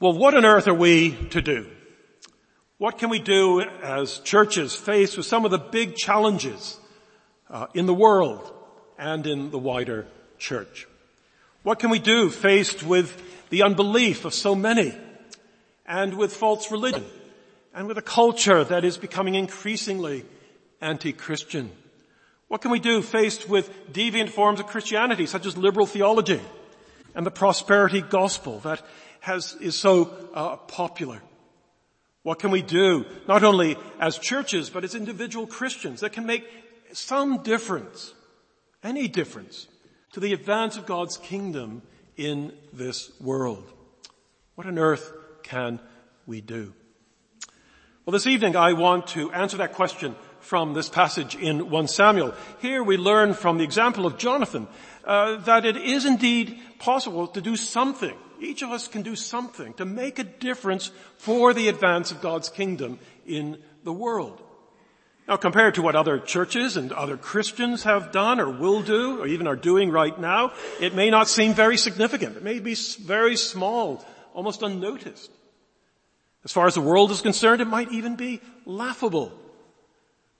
Well, 0.00 0.12
what 0.12 0.36
on 0.36 0.44
earth 0.44 0.68
are 0.68 0.74
we 0.74 1.10
to 1.30 1.42
do? 1.42 1.66
What 2.76 2.98
can 2.98 3.10
we 3.10 3.18
do 3.18 3.60
as 3.60 4.20
churches 4.20 4.72
faced 4.72 5.16
with 5.16 5.26
some 5.26 5.44
of 5.44 5.50
the 5.50 5.58
big 5.58 5.96
challenges 5.96 6.78
uh, 7.50 7.66
in 7.74 7.86
the 7.86 7.94
world 7.94 8.52
and 8.96 9.26
in 9.26 9.50
the 9.50 9.58
wider 9.58 10.06
church? 10.38 10.86
What 11.64 11.80
can 11.80 11.90
we 11.90 11.98
do 11.98 12.30
faced 12.30 12.84
with 12.84 13.20
the 13.50 13.64
unbelief 13.64 14.24
of 14.24 14.34
so 14.34 14.54
many 14.54 14.96
and 15.84 16.14
with 16.14 16.32
false 16.32 16.70
religion 16.70 17.04
and 17.74 17.88
with 17.88 17.98
a 17.98 18.02
culture 18.02 18.62
that 18.62 18.84
is 18.84 18.98
becoming 18.98 19.34
increasingly 19.34 20.24
anti-Christian? 20.80 21.72
What 22.46 22.60
can 22.60 22.70
we 22.70 22.78
do 22.78 23.02
faced 23.02 23.48
with 23.48 23.92
deviant 23.92 24.28
forms 24.28 24.60
of 24.60 24.68
Christianity 24.68 25.26
such 25.26 25.44
as 25.44 25.56
liberal 25.56 25.86
theology 25.86 26.40
and 27.16 27.26
the 27.26 27.32
prosperity 27.32 28.00
gospel 28.00 28.60
that 28.60 28.80
has, 29.20 29.54
is 29.60 29.76
so 29.76 30.10
uh, 30.34 30.56
popular? 30.56 31.20
What 32.22 32.38
can 32.38 32.50
we 32.50 32.62
do 32.62 33.06
not 33.26 33.42
only 33.42 33.76
as 34.00 34.18
churches 34.18 34.70
but 34.70 34.84
as 34.84 34.94
individual 34.94 35.46
Christians 35.46 36.00
that 36.00 36.12
can 36.12 36.26
make 36.26 36.46
some 36.92 37.42
difference, 37.42 38.12
any 38.82 39.08
difference 39.08 39.66
to 40.12 40.20
the 40.20 40.32
advance 40.32 40.76
of 40.76 40.86
God's 40.86 41.16
kingdom 41.16 41.82
in 42.16 42.52
this 42.72 43.10
world? 43.20 43.70
What 44.56 44.66
on 44.66 44.78
earth 44.78 45.12
can 45.42 45.80
we 46.26 46.40
do? 46.40 46.74
Well, 48.04 48.12
this 48.12 48.26
evening 48.26 48.56
I 48.56 48.72
want 48.72 49.08
to 49.08 49.30
answer 49.32 49.58
that 49.58 49.74
question 49.74 50.16
from 50.40 50.72
this 50.72 50.88
passage 50.88 51.34
in 51.34 51.70
1 51.70 51.88
Samuel. 51.88 52.34
Here 52.60 52.82
we 52.82 52.96
learn 52.96 53.34
from 53.34 53.58
the 53.58 53.64
example 53.64 54.06
of 54.06 54.18
Jonathan 54.18 54.66
uh, 55.04 55.36
that 55.42 55.64
it 55.64 55.76
is 55.76 56.04
indeed 56.04 56.58
possible 56.78 57.26
to 57.28 57.40
do 57.40 57.56
something. 57.56 58.16
Each 58.40 58.62
of 58.62 58.70
us 58.70 58.88
can 58.88 59.02
do 59.02 59.16
something 59.16 59.74
to 59.74 59.84
make 59.84 60.18
a 60.18 60.24
difference 60.24 60.90
for 61.16 61.52
the 61.52 61.68
advance 61.68 62.10
of 62.10 62.20
God's 62.20 62.48
kingdom 62.48 62.98
in 63.26 63.58
the 63.84 63.92
world. 63.92 64.42
Now 65.26 65.36
compared 65.36 65.74
to 65.74 65.82
what 65.82 65.96
other 65.96 66.18
churches 66.18 66.76
and 66.76 66.90
other 66.90 67.16
Christians 67.16 67.82
have 67.84 68.12
done 68.12 68.40
or 68.40 68.50
will 68.50 68.82
do 68.82 69.20
or 69.20 69.26
even 69.26 69.46
are 69.46 69.56
doing 69.56 69.90
right 69.90 70.18
now, 70.18 70.52
it 70.80 70.94
may 70.94 71.10
not 71.10 71.28
seem 71.28 71.52
very 71.52 71.76
significant. 71.76 72.36
It 72.36 72.42
may 72.42 72.60
be 72.60 72.74
very 72.74 73.36
small, 73.36 74.04
almost 74.32 74.62
unnoticed. 74.62 75.30
As 76.44 76.52
far 76.52 76.66
as 76.66 76.74
the 76.74 76.80
world 76.80 77.10
is 77.10 77.20
concerned, 77.20 77.60
it 77.60 77.66
might 77.66 77.92
even 77.92 78.16
be 78.16 78.40
laughable. 78.64 79.32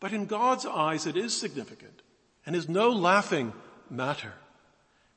But 0.00 0.12
in 0.12 0.26
God's 0.26 0.64
eyes 0.64 1.06
it 1.06 1.16
is 1.16 1.36
significant 1.36 2.00
and 2.46 2.56
is 2.56 2.68
no 2.68 2.90
laughing 2.90 3.52
matter 3.90 4.32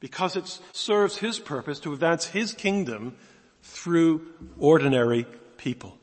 because 0.01 0.35
it 0.35 0.59
serves 0.73 1.17
His 1.17 1.39
purpose 1.39 1.79
to 1.79 1.93
advance 1.93 2.25
His 2.25 2.51
kingdom 2.53 3.15
through 3.61 4.27
ordinary 4.59 5.25
people. 5.55 5.97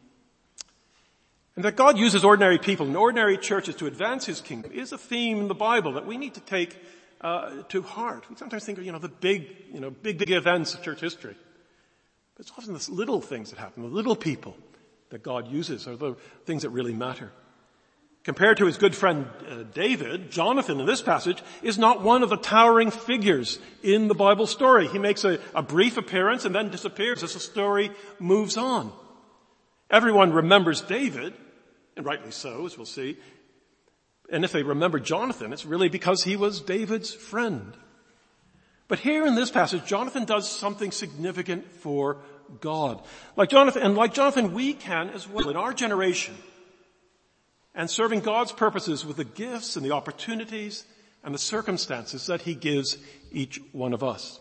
And 1.56 1.64
that 1.64 1.77
God 1.77 1.98
uses 1.98 2.24
ordinary 2.24 2.58
people 2.58 2.86
and 2.86 2.96
ordinary 2.96 3.36
churches 3.36 3.74
to 3.76 3.86
advance 3.86 4.24
His 4.24 4.41
kingdom 4.41 4.72
is 4.72 4.92
a 4.92 4.98
theme 4.98 5.41
in 5.41 5.48
the 5.48 5.54
Bible 5.54 5.92
that 5.94 6.06
we 6.06 6.16
need 6.16 6.34
to 6.34 6.41
take 6.41 6.78
uh, 7.20 7.62
to 7.69 7.82
heart. 7.82 8.24
We 8.30 8.36
sometimes 8.36 8.64
think 8.64 8.78
of, 8.78 8.84
you 8.84 8.92
know, 8.92 9.00
the 9.00 9.08
big, 9.08 9.48
you 9.74 9.80
know, 9.80 9.91
big, 9.91 10.19
big 10.19 10.30
events 10.30 10.72
of 10.74 10.82
church 10.82 11.00
history. 11.00 11.34
But 12.36 12.46
it's 12.46 12.52
often 12.56 12.72
the 12.72 12.88
little 12.92 13.20
things 13.20 13.50
that 13.50 13.58
happen, 13.58 13.82
the 13.82 13.88
little 13.88 14.14
people 14.14 14.56
that 15.10 15.24
God 15.24 15.48
uses 15.48 15.88
are 15.88 15.96
the 15.96 16.14
things 16.46 16.62
that 16.62 16.70
really 16.70 16.94
matter. 16.94 17.32
Compared 18.28 18.58
to 18.58 18.66
his 18.66 18.76
good 18.76 18.94
friend 18.94 19.24
uh, 19.50 19.62
David, 19.72 20.30
Jonathan 20.30 20.80
in 20.80 20.84
this 20.84 21.00
passage 21.00 21.42
is 21.62 21.78
not 21.78 22.02
one 22.02 22.22
of 22.22 22.28
the 22.28 22.36
towering 22.36 22.90
figures 22.90 23.58
in 23.82 24.06
the 24.06 24.14
Bible 24.14 24.46
story. 24.46 24.86
He 24.86 24.98
makes 24.98 25.24
a, 25.24 25.38
a 25.54 25.62
brief 25.62 25.96
appearance 25.96 26.44
and 26.44 26.54
then 26.54 26.68
disappears 26.68 27.22
as 27.22 27.32
the 27.32 27.40
story 27.40 27.90
moves 28.18 28.58
on. 28.58 28.92
Everyone 29.88 30.30
remembers 30.30 30.82
David, 30.82 31.32
and 31.96 32.04
rightly 32.04 32.30
so, 32.30 32.66
as 32.66 32.76
we'll 32.76 32.84
see. 32.84 33.16
And 34.30 34.44
if 34.44 34.52
they 34.52 34.62
remember 34.62 35.00
Jonathan, 35.00 35.54
it's 35.54 35.64
really 35.64 35.88
because 35.88 36.22
he 36.22 36.36
was 36.36 36.60
David's 36.60 37.14
friend. 37.14 37.72
But 38.88 38.98
here 38.98 39.24
in 39.24 39.36
this 39.36 39.50
passage, 39.50 39.86
Jonathan 39.86 40.26
does 40.26 40.50
something 40.50 40.91
significant 40.91 41.72
for 41.72 42.19
God. 42.60 43.03
Like 43.36 43.48
Jonathan, 43.48 43.80
and 43.84 43.97
like 43.97 44.12
Jonathan, 44.12 44.53
we 44.53 44.74
can 44.74 45.08
as 45.08 45.26
well 45.26 45.48
in 45.48 45.56
our 45.56 45.72
generation 45.72 46.36
and 47.78 47.89
serving 47.89 48.21
God's 48.21 48.50
purposes 48.50 49.06
with 49.06 49.16
the 49.16 49.25
gifts 49.25 49.77
and 49.77 49.87
the 49.87 49.93
opportunities 49.93 50.84
and 51.22 51.33
the 51.33 51.39
circumstances 51.39 52.27
that 52.27 52.43
He 52.43 52.55
gives 52.56 52.99
each 53.31 53.62
one 53.71 53.94
of 53.94 54.03
us. 54.03 54.41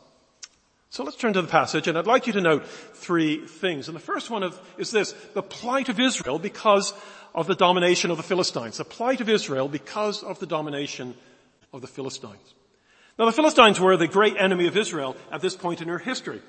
So 0.90 1.03
let's 1.03 1.18
turn 1.18 1.34
to 1.34 1.44
the 1.44 1.48
passage 1.48 1.88
and 1.88 1.98
I'd 1.98 2.08
like 2.08 2.25
you 2.25 2.34
to 2.34 2.42
note 2.42 2.66
three 2.66 3.46
things. 3.46 3.88
And 3.88 3.96
the 3.96 4.02
first 4.02 4.31
one 4.31 4.42
of, 4.42 4.59
is 4.80 4.90
this, 4.90 5.12
the 5.36 5.44
plight 5.44 5.88
of 5.88 6.00
Israel 6.00 6.40
because 6.40 6.94
of 7.36 7.46
the 7.46 7.53
domination 7.53 8.09
of 8.09 8.18
the 8.18 8.24
Philistines. 8.24 8.78
The 8.78 8.86
plight 8.86 9.22
of 9.22 9.30
Israel 9.30 9.68
because 9.68 10.24
of 10.24 10.40
the 10.40 10.48
domination 10.48 11.14
of 11.72 11.81
the 11.81 11.88
Philistines. 11.88 12.56
Now 13.19 13.25
the 13.25 13.31
Philistines 13.31 13.80
were 13.80 13.98
the 13.98 14.08
great 14.08 14.36
enemy 14.38 14.66
of 14.66 14.75
Israel 14.75 15.16
at 15.31 15.42
this 15.42 15.56
point 15.56 15.84
in 15.84 15.90
her 15.90 16.00
history. 16.00 16.42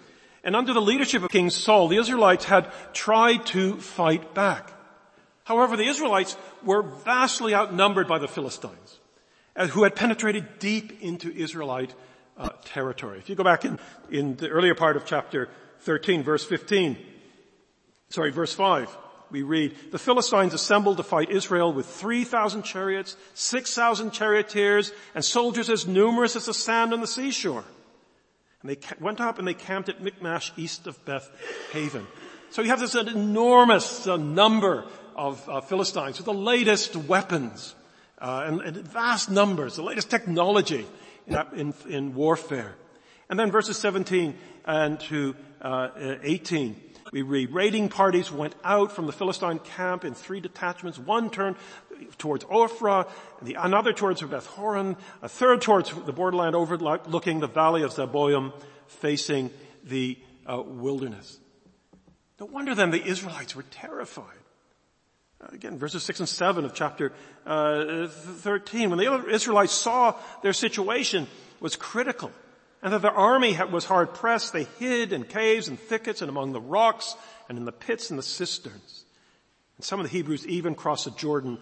And 0.42 0.56
under 0.56 0.72
the 0.72 0.80
leadership 0.80 1.22
of 1.22 1.30
King 1.30 1.50
Saul, 1.50 1.88
the 1.88 1.98
Israelites 1.98 2.46
had 2.46 2.72
tried 2.94 3.44
to 3.46 3.76
fight 3.76 4.32
back. 4.32 4.72
However, 5.48 5.78
the 5.78 5.88
Israelites 5.88 6.36
were 6.62 6.82
vastly 6.82 7.54
outnumbered 7.54 8.06
by 8.06 8.18
the 8.18 8.28
Philistines, 8.28 9.00
uh, 9.56 9.66
who 9.68 9.82
had 9.82 9.96
penetrated 9.96 10.58
deep 10.58 11.02
into 11.02 11.32
Israelite 11.32 11.94
uh, 12.36 12.50
territory. 12.66 13.18
If 13.18 13.30
you 13.30 13.34
go 13.34 13.44
back 13.44 13.64
in, 13.64 13.78
in 14.10 14.36
the 14.36 14.50
earlier 14.50 14.74
part 14.74 14.98
of 14.98 15.06
chapter 15.06 15.48
13, 15.80 16.22
verse 16.22 16.44
15, 16.44 16.98
sorry, 18.10 18.30
verse 18.30 18.52
5, 18.52 18.94
we 19.30 19.40
read, 19.40 19.74
the 19.90 19.98
Philistines 19.98 20.52
assembled 20.52 20.98
to 20.98 21.02
fight 21.02 21.30
Israel 21.30 21.72
with 21.72 21.86
3,000 21.86 22.62
chariots, 22.62 23.16
6,000 23.32 24.10
charioteers, 24.10 24.92
and 25.14 25.24
soldiers 25.24 25.70
as 25.70 25.86
numerous 25.86 26.36
as 26.36 26.44
the 26.44 26.52
sand 26.52 26.92
on 26.92 27.00
the 27.00 27.06
seashore. 27.06 27.64
And 28.60 28.70
they 28.70 28.76
went 29.00 29.22
up 29.22 29.38
and 29.38 29.48
they 29.48 29.54
camped 29.54 29.88
at 29.88 30.02
Michmash 30.02 30.52
east 30.58 30.86
of 30.86 31.02
Beth 31.06 31.30
Aven. 31.74 32.06
So 32.50 32.62
you 32.62 32.68
have 32.68 32.80
this 32.80 32.94
enormous 32.94 34.06
uh, 34.06 34.16
number 34.16 34.84
of 35.18 35.46
uh, 35.48 35.60
Philistines 35.60 36.16
with 36.16 36.26
the 36.26 36.32
latest 36.32 36.94
weapons 36.94 37.74
uh, 38.20 38.44
and, 38.46 38.60
and, 38.60 38.76
vast 38.76 39.28
numbers, 39.30 39.74
the 39.74 39.82
latest 39.82 40.08
technology 40.08 40.86
in, 41.26 41.36
in, 41.54 41.74
in, 41.88 42.14
warfare. 42.14 42.76
And 43.28 43.38
then 43.38 43.50
verses 43.50 43.76
17 43.78 44.38
and 44.64 45.00
to 45.00 45.34
uh, 45.60 45.88
18, 46.22 46.80
we 47.12 47.22
read, 47.22 47.52
raiding 47.52 47.88
parties 47.88 48.30
went 48.30 48.54
out 48.62 48.92
from 48.92 49.06
the 49.06 49.12
Philistine 49.12 49.58
camp 49.58 50.04
in 50.04 50.14
three 50.14 50.40
detachments. 50.40 50.98
One 50.98 51.30
turned 51.30 51.56
towards 52.18 52.44
Ophrah, 52.44 53.08
the, 53.42 53.54
another 53.54 53.92
towards 53.92 54.22
Beth 54.22 54.46
Horon, 54.46 54.96
a 55.20 55.28
third 55.28 55.62
towards 55.62 55.92
the 55.92 56.12
borderland 56.12 56.54
overlooking 56.54 57.40
the 57.40 57.48
valley 57.48 57.82
of 57.82 57.92
Zeboim, 57.92 58.52
facing 58.86 59.50
the 59.82 60.16
uh, 60.46 60.62
wilderness. 60.62 61.40
No 62.38 62.46
wonder 62.46 62.74
then 62.76 62.90
the 62.92 63.04
Israelites 63.04 63.56
were 63.56 63.64
terrified. 63.64 64.37
Again, 65.40 65.78
verses 65.78 66.02
6 66.02 66.20
and 66.20 66.28
7 66.28 66.64
of 66.64 66.74
chapter 66.74 67.12
uh, 67.46 68.08
13. 68.08 68.90
When 68.90 68.98
the 68.98 69.26
Israelites 69.28 69.72
saw 69.72 70.16
their 70.42 70.52
situation 70.52 71.28
was 71.60 71.76
critical 71.76 72.32
and 72.82 72.92
that 72.92 73.02
their 73.02 73.12
army 73.12 73.56
was 73.70 73.84
hard 73.84 74.14
pressed, 74.14 74.52
they 74.52 74.64
hid 74.64 75.12
in 75.12 75.24
caves 75.24 75.68
and 75.68 75.78
thickets 75.78 76.22
and 76.22 76.28
among 76.28 76.52
the 76.52 76.60
rocks 76.60 77.14
and 77.48 77.56
in 77.56 77.64
the 77.64 77.72
pits 77.72 78.10
and 78.10 78.18
the 78.18 78.22
cisterns. 78.22 79.04
And 79.76 79.84
some 79.84 80.00
of 80.00 80.06
the 80.06 80.12
Hebrews 80.12 80.44
even 80.46 80.74
crossed 80.74 81.04
the 81.04 81.12
Jordan 81.12 81.58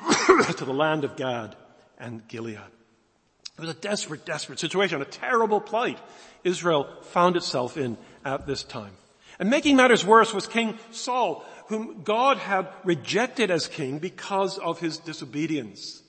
to 0.56 0.64
the 0.64 0.72
land 0.72 1.04
of 1.04 1.16
Gad 1.16 1.54
and 1.98 2.26
Gilead. 2.28 2.58
It 3.58 3.60
was 3.60 3.70
a 3.70 3.74
desperate, 3.74 4.24
desperate 4.24 4.58
situation, 4.58 5.02
a 5.02 5.06
terrible 5.06 5.60
plight 5.60 5.98
Israel 6.44 6.88
found 7.02 7.36
itself 7.36 7.76
in 7.76 7.98
at 8.24 8.46
this 8.46 8.62
time. 8.62 8.92
And 9.38 9.50
making 9.50 9.76
matters 9.76 10.04
worse 10.04 10.32
was 10.32 10.46
King 10.46 10.78
Saul, 10.92 11.44
whom 11.68 12.02
God 12.02 12.38
had 12.38 12.68
rejected 12.84 13.50
as 13.50 13.66
king 13.66 13.98
because 13.98 14.58
of 14.58 14.80
his 14.80 14.98
disobedience. 14.98 16.02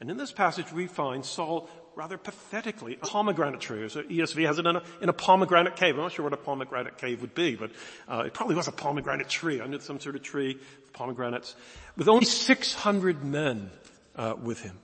And 0.00 0.10
in 0.10 0.16
this 0.16 0.32
passage 0.32 0.72
we 0.72 0.86
find 0.86 1.24
Saul 1.24 1.68
rather 1.96 2.18
pathetically 2.18 2.94
a 2.94 3.06
pomegranate 3.06 3.60
tree. 3.60 3.88
So 3.88 4.02
ESV 4.02 4.46
has 4.46 4.58
it 4.58 4.66
in 4.66 4.76
a, 4.76 4.82
in 5.00 5.08
a, 5.08 5.12
pomegranate 5.12 5.76
cave. 5.76 5.94
I'm 5.94 6.02
not 6.02 6.12
sure 6.12 6.24
what 6.24 6.32
a 6.32 6.36
pomegranate 6.36 6.98
cave 6.98 7.20
would 7.20 7.34
be, 7.34 7.54
but 7.54 7.70
uh, 8.08 8.24
it 8.26 8.34
probably 8.34 8.56
was 8.56 8.68
a 8.68 8.72
pomegranate 8.72 9.28
tree 9.28 9.60
I 9.60 9.64
under 9.64 9.80
some 9.80 10.00
sort 10.00 10.16
of 10.16 10.22
tree 10.22 10.58
of 10.84 10.92
pomegranates, 10.92 11.54
with 11.96 12.08
only 12.08 12.24
600 12.24 13.24
men 13.24 13.70
uh, 14.16 14.34
with 14.40 14.60
him. 14.60 14.78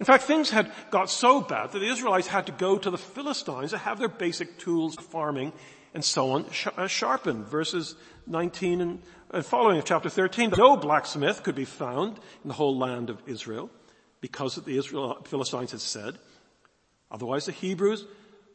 In 0.00 0.06
fact, 0.06 0.24
things 0.24 0.50
had 0.50 0.72
got 0.90 1.08
so 1.08 1.40
bad 1.40 1.72
that 1.72 1.78
the 1.78 1.88
Israelites 1.88 2.26
had 2.26 2.46
to 2.46 2.52
go 2.52 2.78
to 2.78 2.90
the 2.90 2.98
Philistines 2.98 3.70
to 3.70 3.78
have 3.78 3.98
their 3.98 4.08
basic 4.08 4.58
tools 4.58 4.96
of 4.96 5.04
farming 5.04 5.52
and 5.94 6.04
so 6.04 6.32
on 6.32 6.46
uh, 6.76 6.86
sharpened. 6.86 7.46
Verses 7.46 7.94
19 8.26 8.80
and, 8.80 9.02
and 9.30 9.46
following 9.46 9.78
of 9.78 9.84
chapter 9.84 10.10
13. 10.10 10.52
No 10.58 10.76
blacksmith 10.76 11.42
could 11.42 11.54
be 11.54 11.64
found 11.64 12.18
in 12.42 12.48
the 12.48 12.54
whole 12.54 12.76
land 12.76 13.08
of 13.08 13.22
Israel 13.26 13.70
because 14.20 14.56
the 14.56 14.76
Israel, 14.76 15.22
Philistines 15.24 15.70
had 15.70 15.80
said, 15.80 16.18
otherwise 17.10 17.46
the 17.46 17.52
Hebrews 17.52 18.04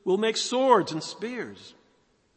will 0.03 0.18
make 0.18 0.38
swords 0.38 0.91
and 0.91 1.01
spears. 1.01 1.74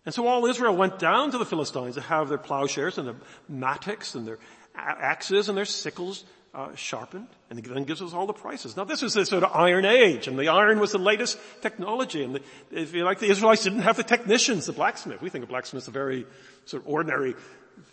And 0.04 0.14
so 0.14 0.26
all 0.26 0.46
Israel 0.46 0.76
went 0.76 0.98
down 0.98 1.30
to 1.30 1.38
the 1.38 1.44
Philistines 1.44 1.94
to 1.94 2.00
have 2.00 2.28
their 2.28 2.38
plowshares 2.38 2.98
and 2.98 3.08
their 3.08 3.16
mattocks 3.48 4.14
and 4.14 4.26
their 4.26 4.38
axes 4.74 5.48
and 5.48 5.56
their 5.56 5.64
sickles 5.64 6.24
uh, 6.54 6.74
sharpened, 6.74 7.28
and 7.48 7.58
he 7.58 7.66
then 7.66 7.84
gives 7.84 8.02
us 8.02 8.12
all 8.12 8.26
the 8.26 8.32
prices. 8.32 8.76
Now 8.76 8.84
this 8.84 9.02
is 9.02 9.14
the 9.14 9.24
sort 9.24 9.42
of 9.42 9.52
iron 9.54 9.84
age, 9.84 10.28
and 10.28 10.38
the 10.38 10.48
iron 10.48 10.80
was 10.80 10.92
the 10.92 10.98
latest 10.98 11.38
technology, 11.62 12.22
and 12.22 12.34
the, 12.34 12.42
if 12.70 12.92
you 12.94 13.04
like, 13.04 13.20
the 13.20 13.30
Israelites 13.30 13.64
didn't 13.64 13.80
have 13.80 13.96
the 13.96 14.02
technicians, 14.02 14.66
the 14.66 14.72
blacksmith. 14.72 15.22
We 15.22 15.30
think 15.30 15.44
of 15.44 15.48
blacksmith 15.48 15.84
as 15.84 15.88
a 15.88 15.92
very 15.92 16.26
sort 16.66 16.82
of 16.82 16.88
ordinary 16.88 17.34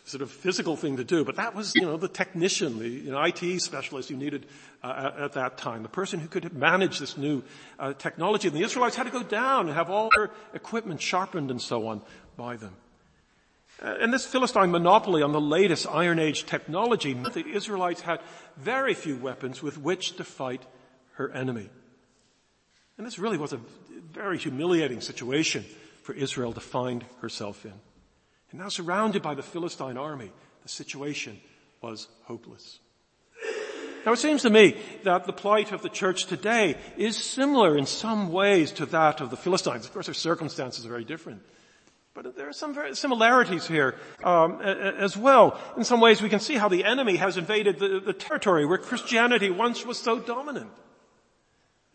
sort 0.03 0.21
of 0.21 0.29
physical 0.29 0.75
thing 0.75 0.97
to 0.97 1.06
do, 1.06 1.23
but 1.23 1.38
that 1.38 1.56
was, 1.56 1.73
you 1.75 1.83
know, 1.83 1.95
the 1.95 2.09
technician, 2.09 2.79
the 2.79 2.89
you 2.89 3.11
know, 3.11 3.21
IT 3.21 3.61
specialist 3.61 4.09
you 4.09 4.17
needed 4.17 4.45
uh, 4.83 5.11
at, 5.15 5.21
at, 5.21 5.33
that 5.33 5.57
time, 5.57 5.83
the 5.83 5.89
person 5.89 6.19
who 6.19 6.27
could 6.27 6.53
manage 6.53 7.00
this 7.00 7.17
new 7.17 7.41
uh, 7.79 7.94
technology. 7.94 8.50
And 8.50 8.57
the 8.57 8.63
Israelites 8.63 8.95
had 8.95 9.06
to 9.06 9.11
go 9.11 9.23
down 9.23 9.67
and 9.67 9.75
have 9.75 9.89
all 9.89 10.09
their 10.15 10.31
equipment 10.53 11.01
sharpened 11.01 11.50
and 11.51 11.61
so 11.61 11.88
on 11.88 12.01
by 12.35 12.57
them. 12.57 12.75
Uh, 13.81 13.95
and 14.01 14.13
this 14.13 14.25
Philistine 14.25 14.71
monopoly 14.71 15.21
on 15.21 15.31
the 15.31 15.39
latest 15.39 15.87
Iron 15.87 16.19
Age 16.19 16.45
technology 16.45 17.13
meant 17.13 17.33
the 17.33 17.45
Israelites 17.47 18.01
had 18.01 18.19
very 18.57 18.93
few 18.93 19.15
weapons 19.15 19.63
with 19.63 19.77
which 19.77 20.17
to 20.17 20.23
fight 20.23 20.65
her 21.13 21.31
enemy. 21.31 21.69
And 22.97 23.07
this 23.07 23.19
really 23.19 23.37
was 23.37 23.53
a 23.53 23.61
very 24.11 24.37
humiliating 24.37 24.99
situation 24.99 25.63
for 26.03 26.13
Israel 26.13 26.51
to 26.53 26.59
find 26.59 27.05
herself 27.21 27.65
in. 27.65 27.73
And 28.51 28.59
now 28.59 28.69
surrounded 28.69 29.21
by 29.21 29.35
the 29.35 29.43
Philistine 29.43 29.97
army, 29.97 30.31
the 30.63 30.69
situation 30.69 31.39
was 31.81 32.07
hopeless. 32.25 32.79
Now 34.05 34.13
it 34.13 34.19
seems 34.19 34.41
to 34.41 34.49
me 34.49 34.75
that 35.03 35.25
the 35.25 35.33
plight 35.33 35.71
of 35.71 35.81
the 35.81 35.89
church 35.89 36.25
today 36.25 36.75
is 36.97 37.15
similar 37.15 37.77
in 37.77 37.85
some 37.85 38.31
ways 38.31 38.71
to 38.73 38.85
that 38.87 39.21
of 39.21 39.29
the 39.29 39.37
Philistines. 39.37 39.85
Of 39.85 39.93
course, 39.93 40.07
their 40.07 40.13
circumstances 40.15 40.85
are 40.85 40.89
very 40.89 41.05
different. 41.05 41.41
But 42.13 42.35
there 42.35 42.50
are 42.50 42.53
some 42.53 42.73
very 42.73 42.95
similarities 42.95 43.67
here 43.67 43.95
um, 44.23 44.61
as 44.61 45.15
well. 45.15 45.59
In 45.77 45.83
some 45.83 46.01
ways, 46.01 46.21
we 46.21 46.29
can 46.29 46.39
see 46.39 46.56
how 46.56 46.67
the 46.67 46.83
enemy 46.83 47.17
has 47.17 47.38
invaded 47.38 47.79
the, 47.79 48.00
the 48.00 48.13
territory 48.13 48.65
where 48.65 48.77
Christianity 48.77 49.50
once 49.50 49.85
was 49.85 50.00
so 50.00 50.19
dominant. 50.19 50.71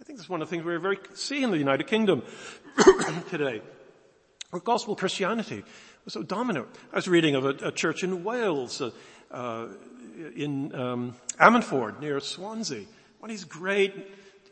I 0.00 0.04
think 0.04 0.18
that's 0.18 0.28
one 0.28 0.42
of 0.42 0.48
the 0.48 0.54
things 0.54 0.64
we 0.64 0.76
very 0.76 0.98
see 1.14 1.42
in 1.42 1.50
the 1.50 1.58
United 1.58 1.86
Kingdom 1.86 2.22
today, 3.30 3.62
where 4.50 4.60
gospel 4.60 4.94
Christianity 4.94 5.64
was 6.04 6.14
so 6.14 6.22
dominant. 6.22 6.68
I 6.92 6.96
was 6.96 7.08
reading 7.08 7.34
of 7.34 7.44
a, 7.44 7.68
a 7.68 7.72
church 7.72 8.04
in 8.04 8.22
Wales, 8.22 8.80
uh, 8.80 8.90
uh, 9.30 9.68
in 10.36 10.74
um, 10.74 11.16
Ammanford 11.40 12.00
near 12.00 12.20
Swansea. 12.20 12.84
One 13.18 13.30
of 13.30 13.36
these 13.36 13.44
great, 13.44 13.94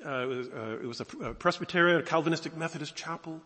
uh, 0.04 0.22
it 0.22 0.26
was, 0.26 0.48
uh, 0.48 0.78
it 0.82 0.86
was 0.86 1.00
a 1.00 1.04
Presbyterian, 1.04 1.98
a 1.98 2.02
Calvinistic 2.02 2.56
Methodist 2.56 2.96
chapel. 2.96 3.40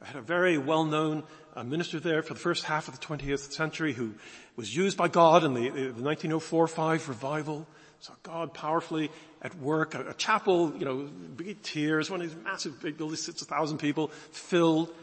I 0.00 0.06
had 0.06 0.16
a 0.16 0.22
very 0.22 0.58
well-known 0.58 1.24
uh, 1.56 1.64
minister 1.64 1.98
there 1.98 2.22
for 2.22 2.34
the 2.34 2.40
first 2.40 2.64
half 2.64 2.86
of 2.86 2.98
the 2.98 3.04
20th 3.04 3.52
century 3.52 3.92
who 3.92 4.14
was 4.54 4.74
used 4.74 4.96
by 4.96 5.08
God 5.08 5.42
in 5.42 5.54
the, 5.54 5.70
the 5.70 6.02
1904-5 6.02 7.08
revival. 7.08 7.66
Saw 8.00 8.12
God 8.22 8.54
powerfully 8.54 9.10
at 9.42 9.56
work. 9.56 9.96
A, 9.96 10.10
a, 10.10 10.14
chapel, 10.14 10.72
you 10.78 10.84
know, 10.84 11.08
big 11.36 11.60
tiers, 11.62 12.10
one 12.10 12.20
of 12.20 12.28
these 12.28 12.44
massive 12.44 12.80
big 12.80 12.96
buildings, 12.96 13.22
sits 13.22 13.42
a 13.42 13.44
thousand 13.44 13.78
people, 13.78 14.08
filled, 14.30 14.94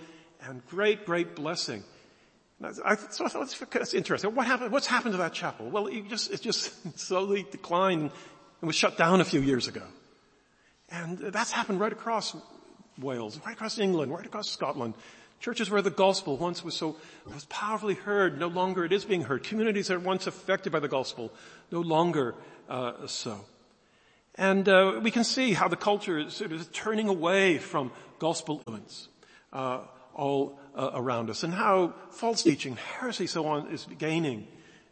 and 0.44 0.65
great, 0.68 1.06
great 1.06 1.36
blessing. 1.36 1.83
I, 2.63 2.71
so 2.95 3.25
I 3.25 3.30
thought 3.30 3.69
that's 3.71 3.94
interesting. 3.94 4.33
What 4.33 4.47
happened? 4.47 4.71
What's 4.71 4.88
happened 4.88 5.12
to 5.12 5.18
that 5.18 5.33
chapel? 5.33 5.69
Well, 5.69 5.88
it 5.88 6.07
just 6.07 6.31
it 6.31 6.42
just 6.42 6.71
slowly 6.97 7.45
declined 7.51 8.12
and 8.62 8.68
was 8.68 8.77
shut 8.77 8.97
down 8.97 9.19
a 9.19 9.25
few 9.25 9.42
years 9.42 9.68
ago. 9.68 9.83
And 10.89 11.18
that's 11.18 11.51
happened 11.51 11.81
right 11.81 11.92
across 11.92 12.33
Wales, 13.00 13.39
right 13.45 13.53
across 13.53 13.77
England, 13.80 14.12
right 14.12 14.25
across 14.25 14.50
Scotland. 14.50 14.94
Churches 15.39 15.69
where 15.69 15.81
the 15.81 15.92
gospel 15.92 16.38
once 16.38 16.63
was 16.63 16.75
so, 16.75 16.95
was 17.25 17.45
powerfully 17.45 17.94
heard, 17.94 18.39
no 18.39 18.47
longer 18.47 18.86
it 18.86 18.94
is 18.94 19.06
being 19.06 19.24
heard. 19.24 19.44
Communities 19.44 19.88
that 19.88 20.00
were 20.00 20.06
once 20.06 20.27
affected 20.27 20.71
by 20.71 20.80
the 20.80 20.88
gospel, 20.88 21.31
no 21.71 21.81
longer 21.81 22.36
uh, 22.69 23.06
so. 23.06 23.44
And 24.36 24.68
uh, 24.68 25.00
we 25.01 25.12
can 25.12 25.24
see 25.24 25.53
how 25.53 25.68
the 25.68 25.75
culture 25.75 26.19
is 26.19 26.33
sort 26.33 26.51
of 26.51 26.71
turning 26.71 27.09
away 27.09 27.57
from 27.57 27.92
gospel 28.19 28.57
influence 28.59 29.09
uh, 29.53 29.80
all 30.13 30.59
uh, 30.75 30.92
around 30.94 31.30
us, 31.30 31.44
and 31.44 31.53
how 31.53 31.94
false 32.12 32.44
teaching, 32.44 32.77
heresy, 33.00 33.27
so 33.27 33.45
on, 33.47 33.68
is 33.71 33.86
gaining. 33.97 34.47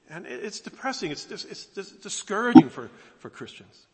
And 0.10 0.26
it's 0.26 0.60
depressing. 0.60 1.12
It's, 1.12 1.32
it's 1.32 1.66
discouraging 1.66 2.70
for, 2.70 2.92
for 3.20 3.30
Christians. 3.30 3.88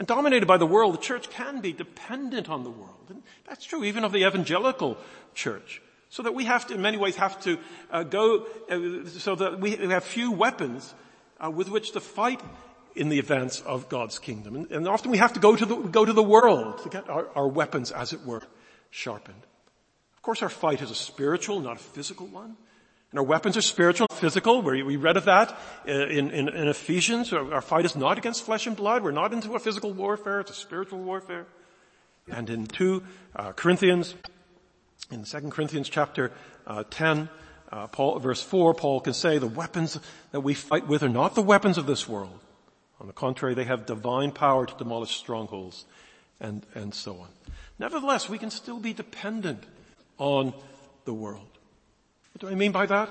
And 0.00 0.06
dominated 0.06 0.46
by 0.46 0.56
the 0.56 0.64
world, 0.64 0.94
the 0.94 0.98
church 0.98 1.28
can 1.28 1.60
be 1.60 1.74
dependent 1.74 2.48
on 2.48 2.64
the 2.64 2.70
world. 2.70 3.04
And 3.10 3.22
that's 3.46 3.66
true 3.66 3.84
even 3.84 4.02
of 4.02 4.12
the 4.12 4.26
evangelical 4.26 4.96
church. 5.34 5.82
So 6.08 6.22
that 6.22 6.32
we 6.32 6.46
have 6.46 6.66
to, 6.68 6.74
in 6.74 6.80
many 6.80 6.96
ways, 6.96 7.16
have 7.16 7.38
to 7.42 7.58
uh, 7.90 8.04
go, 8.04 8.46
uh, 8.70 9.06
so 9.10 9.34
that 9.34 9.60
we 9.60 9.72
have 9.72 10.02
few 10.02 10.32
weapons 10.32 10.94
uh, 11.38 11.50
with 11.50 11.68
which 11.68 11.92
to 11.92 12.00
fight 12.00 12.40
in 12.96 13.10
the 13.10 13.18
events 13.18 13.60
of 13.60 13.90
God's 13.90 14.18
kingdom. 14.18 14.56
And, 14.56 14.70
and, 14.70 14.88
often 14.88 15.10
we 15.10 15.18
have 15.18 15.34
to 15.34 15.40
go 15.40 15.54
to 15.54 15.66
the, 15.66 15.76
go 15.76 16.06
to 16.06 16.14
the 16.14 16.22
world 16.22 16.82
to 16.84 16.88
get 16.88 17.10
our, 17.10 17.28
our 17.34 17.46
weapons, 17.46 17.92
as 17.92 18.14
it 18.14 18.24
were, 18.24 18.40
sharpened. 18.88 19.42
Of 20.16 20.22
course, 20.22 20.40
our 20.40 20.48
fight 20.48 20.80
is 20.80 20.90
a 20.90 20.94
spiritual, 20.94 21.60
not 21.60 21.76
a 21.76 21.78
physical 21.78 22.26
one. 22.26 22.56
And 23.10 23.18
our 23.18 23.24
weapons 23.24 23.56
are 23.56 23.62
spiritual, 23.62 24.06
physical. 24.12 24.62
We 24.62 24.96
read 24.96 25.16
of 25.16 25.24
that 25.24 25.58
in, 25.84 26.30
in, 26.30 26.48
in 26.48 26.68
Ephesians. 26.68 27.32
Our 27.32 27.60
fight 27.60 27.84
is 27.84 27.96
not 27.96 28.18
against 28.18 28.44
flesh 28.44 28.66
and 28.66 28.76
blood. 28.76 29.02
We're 29.02 29.10
not 29.10 29.32
into 29.32 29.54
a 29.54 29.58
physical 29.58 29.92
warfare. 29.92 30.40
It's 30.40 30.52
a 30.52 30.54
spiritual 30.54 31.00
warfare. 31.00 31.46
And 32.30 32.48
in 32.48 32.66
2 32.66 33.02
uh, 33.34 33.52
Corinthians, 33.52 34.14
in 35.10 35.24
2 35.24 35.40
Corinthians 35.50 35.88
chapter 35.88 36.30
uh, 36.66 36.84
10, 36.88 37.28
uh, 37.72 37.86
Paul, 37.88 38.18
verse 38.20 38.42
4, 38.42 38.74
Paul 38.74 39.00
can 39.00 39.14
say 39.14 39.38
the 39.38 39.46
weapons 39.48 39.98
that 40.30 40.40
we 40.40 40.54
fight 40.54 40.86
with 40.86 41.02
are 41.02 41.08
not 41.08 41.34
the 41.34 41.42
weapons 41.42 41.78
of 41.78 41.86
this 41.86 42.08
world. 42.08 42.38
On 43.00 43.06
the 43.06 43.12
contrary, 43.12 43.54
they 43.54 43.64
have 43.64 43.86
divine 43.86 44.30
power 44.30 44.66
to 44.66 44.74
demolish 44.76 45.16
strongholds 45.16 45.84
and, 46.40 46.64
and 46.74 46.94
so 46.94 47.18
on. 47.18 47.28
Nevertheless, 47.78 48.28
we 48.28 48.38
can 48.38 48.50
still 48.50 48.78
be 48.78 48.92
dependent 48.92 49.64
on 50.18 50.52
the 51.06 51.14
world. 51.14 51.49
What 52.32 52.40
do 52.40 52.48
I 52.48 52.54
mean 52.54 52.72
by 52.72 52.86
that? 52.86 53.10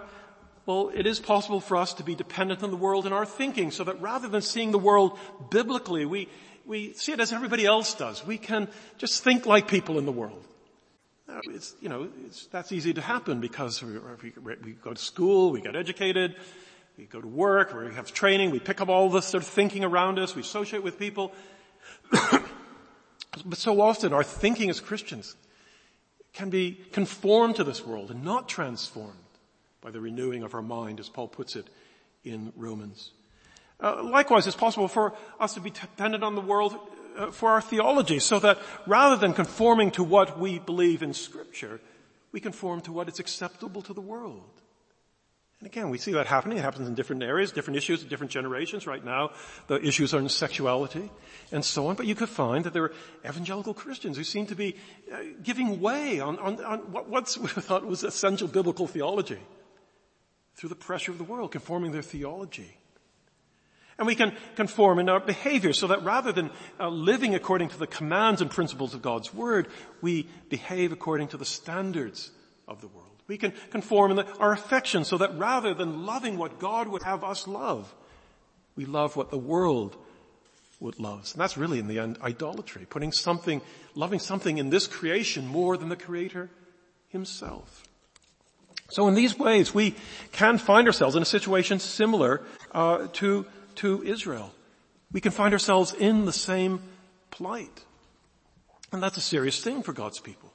Well, 0.66 0.92
it 0.94 1.08
is 1.08 1.20
possible 1.20 1.62
for 1.62 1.78
us 1.78 1.94
to 1.96 2.04
be 2.04 2.16
dependent 2.16 2.62
on 2.62 2.70
the 2.70 2.78
world 2.78 3.08
in 3.08 3.14
our 3.14 3.26
thinking 3.26 3.72
so 3.72 3.84
that 3.86 4.02
rather 4.02 4.28
than 4.28 4.42
seeing 4.42 4.72
the 4.72 4.78
world 4.78 5.18
biblically, 5.50 6.06
we, 6.06 6.30
we 6.66 6.94
see 6.94 7.12
it 7.12 7.20
as 7.20 7.34
everybody 7.34 7.66
else 7.66 7.96
does. 7.96 8.26
We 8.26 8.38
can 8.38 8.68
just 8.98 9.24
think 9.24 9.46
like 9.46 9.68
people 9.68 9.98
in 9.98 10.06
the 10.06 10.12
world. 10.12 10.44
It's, 11.46 11.76
you 11.82 11.90
know, 11.90 12.10
that's 12.52 12.72
easy 12.72 12.94
to 12.94 13.02
happen 13.02 13.40
because 13.40 13.82
we, 13.82 13.98
we, 13.98 14.34
we, 14.64 14.72
go 14.74 14.94
to 14.94 15.02
school, 15.02 15.52
we 15.52 15.62
get 15.62 15.76
educated, 15.76 16.36
we 16.98 17.06
go 17.06 17.22
to 17.22 17.28
work, 17.28 17.74
we 17.74 17.94
have 17.94 18.14
training, 18.14 18.52
we 18.52 18.60
pick 18.60 18.82
up 18.82 18.90
all 18.90 19.10
this 19.10 19.26
sort 19.26 19.44
of 19.44 19.50
thinking 19.50 19.84
around 19.84 20.20
us, 20.20 20.36
we 20.36 20.42
associate 20.42 20.84
with 20.84 21.00
people. 21.00 21.32
but 22.12 23.58
so 23.58 23.82
often 23.82 24.14
our 24.14 24.24
thinking 24.24 24.70
as 24.70 24.80
Christians 24.80 25.36
can 26.34 26.50
be 26.50 26.80
conformed 26.92 27.56
to 27.56 27.64
this 27.64 27.86
world 27.86 28.12
and 28.12 28.24
not 28.24 28.48
transformed 28.48 29.14
by 29.82 29.92
the 29.92 30.00
renewing 30.00 30.44
of 30.44 30.54
our 30.54 30.62
mind, 30.62 31.00
as 31.00 31.10
Paul 31.10 31.28
puts 31.28 31.56
it 31.56 31.68
in 32.24 32.54
Romans. 32.56 33.12
Uh, 33.82 34.04
likewise, 34.04 34.46
it's 34.46 34.56
possible 34.56 34.88
for 34.88 35.14
us 35.40 35.54
to 35.54 35.62
be 35.62 35.70
dependent 35.70 36.24
on 36.24 36.36
the 36.36 36.42
world 36.42 36.78
uh, 37.18 37.32
for 37.32 37.50
our 37.50 37.62
theology, 37.62 38.20
so 38.20 38.40
that 38.40 38.60
rather 38.86 39.16
than 39.16 39.34
conforming 39.34 39.92
to 39.92 40.04
what 40.04 40.38
we 40.38 40.60
believe 40.60 41.02
in 41.02 41.14
Scripture, 41.14 41.80
we 42.32 42.40
conform 42.40 42.82
to 42.82 42.92
what 42.92 43.08
is 43.08 43.20
acceptable 43.20 43.82
to 43.82 43.94
the 43.94 44.02
world. 44.02 44.59
And 45.60 45.68
again, 45.68 45.90
we 45.90 45.98
see 45.98 46.14
that 46.14 46.26
happening. 46.26 46.58
It 46.58 46.62
happens 46.62 46.88
in 46.88 46.96
different 46.96 47.22
areas, 47.22 47.52
different 47.52 47.76
issues, 47.76 48.04
different 48.06 48.32
generations. 48.32 48.88
Right 48.88 49.04
now, 49.04 49.32
the 49.68 49.86
issues 49.86 50.14
are 50.14 50.20
in 50.20 50.30
sexuality 50.30 51.12
and 51.52 51.66
so 51.66 51.88
on. 51.88 51.96
But 51.96 52.06
you 52.06 52.16
could 52.16 52.30
find 52.30 52.64
that 52.64 52.72
there 52.72 52.84
are 52.84 52.94
evangelical 53.26 53.74
Christians 53.74 54.16
who 54.16 54.24
seem 54.24 54.46
to 54.48 54.56
be 54.56 54.78
uh, 55.12 55.18
giving 55.44 55.82
way 55.82 56.22
on, 56.22 56.40
on, 56.40 56.64
on 56.64 56.80
what 56.94 57.10
what's, 57.10 57.38
we 57.38 57.48
thought 57.48 57.86
was 57.86 58.04
essential 58.04 58.48
biblical 58.48 58.88
theology 58.88 59.40
through 60.56 60.70
the 60.70 60.76
pressure 60.76 61.12
of 61.12 61.18
the 61.18 61.26
world, 61.26 61.52
conforming 61.52 61.92
their 61.92 62.02
theology. 62.02 62.78
And 63.98 64.08
we 64.08 64.16
can 64.16 64.34
conform 64.56 64.98
in 65.00 65.10
our 65.10 65.20
behavior 65.20 65.74
so 65.74 65.88
that 65.88 66.04
rather 66.04 66.32
than 66.32 66.52
uh, 66.80 66.88
living 66.88 67.36
according 67.36 67.68
to 67.70 67.78
the 67.78 67.88
commands 67.88 68.42
and 68.42 68.50
principles 68.50 68.94
of 68.94 69.02
God's 69.02 69.34
Word, 69.34 69.68
we 70.02 70.30
behave 70.48 70.94
according 70.94 71.30
to 71.30 71.38
the 71.38 71.44
standards 71.44 72.32
of 72.66 72.80
the 72.80 72.88
world. 72.88 73.09
We 73.30 73.38
can 73.38 73.54
conform 73.70 74.12
in 74.12 74.18
the, 74.18 74.28
our 74.38 74.52
affection 74.52 75.06
so 75.06 75.20
that 75.20 75.38
rather 75.38 75.74
than 75.76 76.06
loving 76.06 76.38
what 76.38 76.60
God 76.60 76.88
would 76.88 77.04
have 77.04 77.24
us 77.24 77.48
love, 77.48 77.94
we 78.76 78.86
love 78.86 79.16
what 79.16 79.30
the 79.30 79.38
world 79.38 79.96
would 80.80 81.00
love. 81.00 81.30
And 81.34 81.40
that's 81.40 81.56
really 81.56 81.78
in 81.78 81.88
the 81.88 82.00
end 82.00 82.18
idolatry, 82.24 82.88
putting 82.90 83.12
something, 83.12 83.62
loving 83.94 84.20
something 84.20 84.58
in 84.58 84.72
this 84.72 84.88
creation 84.88 85.46
more 85.46 85.78
than 85.78 85.90
the 85.90 85.96
creator 85.96 86.50
himself. 87.10 87.84
So 88.90 89.08
in 89.08 89.14
these 89.14 89.38
ways, 89.38 89.76
we 89.76 89.96
can 90.32 90.58
find 90.58 90.88
ourselves 90.88 91.16
in 91.16 91.22
a 91.22 91.26
situation 91.26 91.80
similar 91.80 92.42
uh, 92.72 93.08
to 93.14 93.46
to 93.76 94.04
Israel. 94.04 94.52
We 95.12 95.22
can 95.22 95.32
find 95.32 95.54
ourselves 95.54 95.94
in 95.94 96.26
the 96.26 96.34
same 96.34 96.82
plight, 97.30 97.86
and 98.92 99.04
that's 99.04 99.18
a 99.18 99.22
serious 99.22 99.64
thing 99.64 99.84
for 99.84 99.94
God's 99.94 100.20
people. 100.20 100.49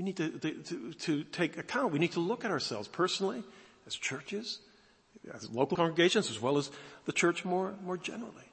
We 0.00 0.04
need 0.04 0.16
to, 0.16 0.30
to, 0.30 0.92
to, 0.94 1.24
take 1.24 1.58
account. 1.58 1.92
We 1.92 1.98
need 1.98 2.12
to 2.12 2.20
look 2.20 2.42
at 2.42 2.50
ourselves 2.50 2.88
personally, 2.88 3.42
as 3.86 3.94
churches, 3.94 4.60
as 5.34 5.50
local 5.50 5.76
congregations, 5.76 6.30
as 6.30 6.40
well 6.40 6.56
as 6.56 6.70
the 7.04 7.12
church 7.12 7.44
more, 7.44 7.74
more 7.84 7.98
generally. 7.98 8.50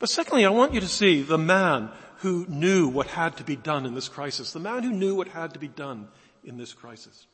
But 0.00 0.08
secondly, 0.08 0.44
I 0.46 0.48
want 0.48 0.74
you 0.74 0.80
to 0.80 0.88
see 0.88 1.22
the 1.22 1.38
man 1.38 1.90
who 2.16 2.44
knew 2.48 2.88
what 2.88 3.06
had 3.06 3.36
to 3.36 3.44
be 3.44 3.54
done 3.54 3.86
in 3.86 3.94
this 3.94 4.08
crisis. 4.08 4.52
The 4.52 4.58
man 4.58 4.82
who 4.82 4.90
knew 4.90 5.14
what 5.14 5.28
had 5.28 5.52
to 5.52 5.60
be 5.60 5.68
done 5.68 6.08
in 6.42 6.56
this 6.56 6.72
crisis. 6.72 7.28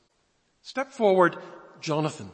Step 0.60 0.92
forward, 0.92 1.38
Jonathan. 1.80 2.30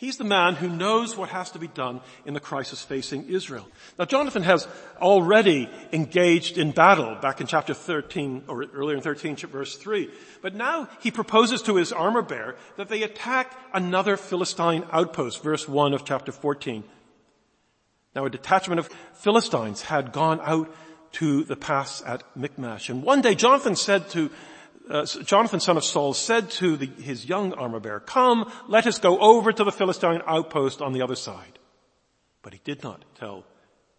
He's 0.00 0.16
the 0.16 0.24
man 0.24 0.54
who 0.54 0.70
knows 0.70 1.14
what 1.14 1.28
has 1.28 1.50
to 1.50 1.58
be 1.58 1.68
done 1.68 2.00
in 2.24 2.32
the 2.32 2.40
crisis 2.40 2.82
facing 2.82 3.28
Israel. 3.28 3.68
Now 3.98 4.06
Jonathan 4.06 4.42
has 4.44 4.66
already 4.98 5.68
engaged 5.92 6.56
in 6.56 6.70
battle 6.70 7.16
back 7.16 7.42
in 7.42 7.46
chapter 7.46 7.74
13, 7.74 8.44
or 8.48 8.64
earlier 8.72 8.96
in 8.96 9.02
13 9.02 9.36
verse 9.36 9.76
3. 9.76 10.08
But 10.40 10.54
now 10.54 10.88
he 11.00 11.10
proposes 11.10 11.60
to 11.62 11.76
his 11.76 11.92
armor 11.92 12.22
bearer 12.22 12.56
that 12.78 12.88
they 12.88 13.02
attack 13.02 13.54
another 13.74 14.16
Philistine 14.16 14.86
outpost, 14.90 15.42
verse 15.42 15.68
1 15.68 15.92
of 15.92 16.06
chapter 16.06 16.32
14. 16.32 16.82
Now 18.14 18.24
a 18.24 18.30
detachment 18.30 18.78
of 18.78 18.88
Philistines 19.12 19.82
had 19.82 20.12
gone 20.12 20.40
out 20.42 20.74
to 21.12 21.44
the 21.44 21.56
pass 21.56 22.02
at 22.06 22.22
Michmash. 22.34 22.88
And 22.88 23.02
one 23.02 23.20
day 23.20 23.34
Jonathan 23.34 23.76
said 23.76 24.08
to 24.10 24.30
uh, 24.90 25.06
Jonathan, 25.24 25.60
son 25.60 25.76
of 25.76 25.84
Saul, 25.84 26.12
said 26.14 26.50
to 26.50 26.76
the, 26.76 26.86
his 26.86 27.24
young 27.24 27.52
armor 27.52 27.78
bearer, 27.78 28.00
come, 28.00 28.50
let 28.66 28.86
us 28.88 28.98
go 28.98 29.18
over 29.20 29.52
to 29.52 29.62
the 29.62 29.70
Philistine 29.70 30.20
outpost 30.26 30.82
on 30.82 30.92
the 30.92 31.02
other 31.02 31.14
side. 31.14 31.58
But 32.42 32.54
he 32.54 32.60
did 32.64 32.82
not 32.82 33.04
tell 33.14 33.44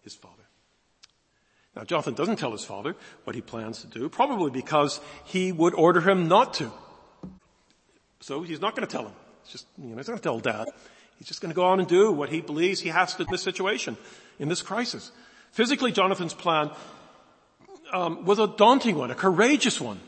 his 0.01 0.13
father. 0.13 0.36
Now 1.75 1.86
Jonathan 1.86 2.13
doesn't 2.13 2.36
tell 2.38 2.51
his 2.51 2.65
father 2.65 2.95
what 3.24 3.36
he 3.36 3.41
plans 3.41 3.81
to 3.81 3.88
do, 3.88 4.10
probably 4.10 4.51
because 4.51 5.00
he 5.24 5.53
would 5.53 5.74
order 5.74 6.01
him 6.01 6.27
not 6.27 6.55
to. 6.55 6.71
So 8.19 8.41
he's 8.43 8.60
not 8.60 8.75
going 8.75 8.86
to 8.86 8.91
tell 8.91 9.05
him. 9.05 9.13
He's 9.43 9.53
just, 9.53 9.67
you 9.77 9.88
know, 9.88 9.95
he's 9.95 10.10
not 10.10 10.21
going 10.21 10.41
to 10.41 10.43
tell 10.43 10.65
dad. 10.65 10.67
He's 11.17 11.27
just 11.27 11.39
going 11.39 11.51
to 11.51 11.55
go 11.55 11.65
on 11.65 11.79
and 11.79 11.88
do 11.88 12.12
what 12.12 12.29
he 12.29 12.41
believes 12.41 12.81
he 12.81 12.89
has 12.89 13.15
to 13.15 13.24
in 13.24 13.29
this 13.31 13.43
situation, 13.43 13.95
in 14.39 14.50
this 14.50 14.62
crisis. 14.62 15.12
Physically, 15.51 15.93
Jonathan's 15.93 16.33
plan 16.33 16.71
um, 17.93 18.25
was 18.25 18.39
a 18.39 18.48
daunting 18.48 18.98
one, 18.98 19.10
a 19.10 19.15
courageous 19.15 19.79
one 19.79 20.00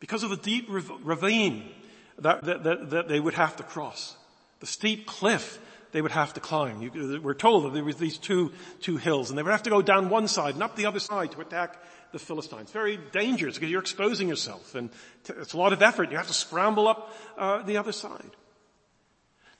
because 0.00 0.22
of 0.22 0.30
the 0.30 0.36
deep 0.36 0.66
ravine 0.68 1.70
that, 2.18 2.42
that, 2.44 2.90
that, 2.90 3.08
they 3.08 3.20
would 3.20 3.34
have 3.34 3.56
to 3.56 3.62
cross, 3.62 4.16
the 4.60 4.66
steep 4.66 5.06
cliff 5.06 5.58
they 5.92 6.02
would 6.02 6.12
have 6.12 6.34
to 6.34 6.40
climb. 6.40 6.82
You, 6.82 7.20
we're 7.22 7.34
told 7.34 7.64
that 7.64 7.74
there 7.74 7.84
was 7.84 7.96
these 7.96 8.18
two, 8.18 8.52
two 8.80 8.96
hills 8.96 9.30
and 9.30 9.38
they 9.38 9.42
would 9.42 9.50
have 9.50 9.64
to 9.64 9.70
go 9.70 9.82
down 9.82 10.08
one 10.08 10.28
side 10.28 10.54
and 10.54 10.62
up 10.62 10.76
the 10.76 10.86
other 10.86 11.00
side 11.00 11.32
to 11.32 11.40
attack 11.40 11.82
the 12.12 12.18
Philistines. 12.18 12.70
Very 12.70 12.98
dangerous 13.12 13.56
because 13.56 13.70
you're 13.70 13.80
exposing 13.80 14.28
yourself 14.28 14.74
and 14.74 14.90
it's 15.28 15.52
a 15.52 15.58
lot 15.58 15.72
of 15.72 15.82
effort. 15.82 16.10
You 16.10 16.16
have 16.16 16.28
to 16.28 16.32
scramble 16.32 16.88
up 16.88 17.14
uh, 17.36 17.62
the 17.62 17.76
other 17.76 17.92
side. 17.92 18.30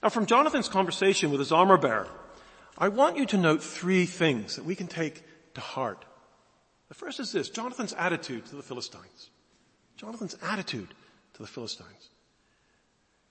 Now 0.02 0.08
from 0.08 0.26
Jonathan's 0.26 0.68
conversation 0.68 1.30
with 1.30 1.40
his 1.40 1.52
armor 1.52 1.76
bearer, 1.76 2.08
I 2.78 2.88
want 2.88 3.16
you 3.16 3.26
to 3.26 3.36
note 3.36 3.62
three 3.62 4.06
things 4.06 4.56
that 4.56 4.64
we 4.64 4.74
can 4.74 4.86
take 4.86 5.22
to 5.54 5.60
heart. 5.60 6.04
The 6.88 6.94
first 6.94 7.20
is 7.20 7.32
this, 7.32 7.50
Jonathan's 7.50 7.92
attitude 7.92 8.46
to 8.46 8.56
the 8.56 8.62
Philistines. 8.62 9.30
Jonathan's 10.00 10.36
attitude 10.40 10.88
to 11.34 11.42
the 11.42 11.46
Philistines. 11.46 12.08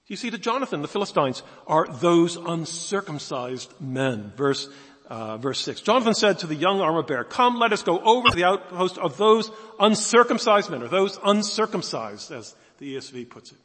You 0.06 0.14
see, 0.14 0.30
to 0.30 0.38
Jonathan, 0.38 0.82
the 0.82 0.88
Philistines 0.88 1.42
are 1.66 1.84
those 1.88 2.36
uncircumcised 2.36 3.72
men. 3.80 4.32
Verse, 4.36 4.68
uh, 5.08 5.36
verse 5.38 5.58
6. 5.62 5.80
Jonathan 5.80 6.14
said 6.14 6.38
to 6.38 6.46
the 6.46 6.54
young 6.54 6.80
armor 6.80 7.02
bearer, 7.02 7.24
come, 7.24 7.58
let 7.58 7.72
us 7.72 7.82
go 7.82 7.98
over 7.98 8.28
to 8.28 8.36
the 8.36 8.44
outpost 8.44 8.98
of 8.98 9.16
those 9.16 9.50
uncircumcised 9.80 10.70
men, 10.70 10.84
or 10.84 10.86
those 10.86 11.18
uncircumcised, 11.24 12.30
as 12.30 12.54
the 12.78 12.94
ESV 12.94 13.28
puts 13.28 13.50
it. 13.50 13.58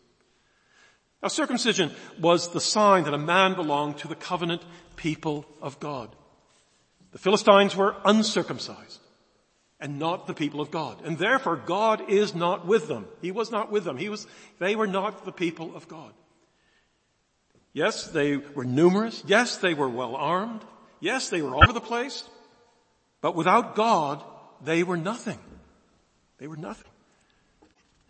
Now 1.22 1.30
circumcision 1.30 1.92
was 2.20 2.54
the 2.54 2.62
sign 2.62 3.04
that 3.04 3.14
a 3.14 3.20
man 3.20 3.54
belonged 3.54 4.00
to 4.00 4.08
the 4.08 4.16
covenant 4.16 4.64
people 4.96 5.46
of 5.62 5.80
God. 5.80 6.10
The 7.12 7.20
Philistines 7.20 7.76
were 7.76 7.96
uncircumcised 8.04 9.00
and 9.80 10.00
not 10.00 10.28
the 10.28 10.34
people 10.34 10.62
of 10.62 10.72
God. 10.72 11.02
And 11.04 11.18
therefore 11.18 11.58
God 11.58 12.10
is 12.10 12.34
not 12.34 12.66
with 12.66 12.88
them. 12.88 13.08
He 13.22 13.32
was 13.32 13.52
not 13.52 13.72
with 13.72 13.84
them. 13.84 13.98
He 13.98 14.10
was, 14.10 14.26
they 14.60 14.76
were 14.76 14.88
not 14.88 15.26
the 15.26 15.32
people 15.32 15.76
of 15.76 15.88
God. 15.88 16.14
Yes, 17.74 18.08
they 18.08 18.38
were 18.38 18.64
numerous. 18.64 19.22
Yes, 19.28 19.58
they 19.58 19.74
were 19.74 19.90
well 19.90 20.16
armed. 20.16 20.62
Yes, 21.02 21.30
they 21.30 21.42
were 21.42 21.54
all 21.54 21.62
over 21.62 21.74
the 21.74 21.82
place. 21.82 22.24
But 23.20 23.36
without 23.36 23.76
God, 23.76 24.24
they 24.64 24.84
were 24.84 24.98
nothing. 24.98 25.40
They 26.38 26.48
were 26.48 26.56
nothing. 26.56 26.92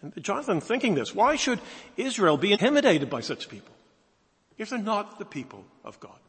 And 0.02 0.14
Jonathan 0.24 0.62
thinking 0.62 0.94
this, 0.94 1.16
why 1.16 1.36
should 1.36 1.60
Israel 1.98 2.38
be 2.38 2.52
intimidated 2.52 3.10
by 3.10 3.22
such 3.22 3.50
people 3.50 3.74
if 4.58 4.70
they're 4.70 4.80
not 4.80 5.18
the 5.18 5.26
people 5.26 5.66
of 5.84 6.00
God? 6.00 6.20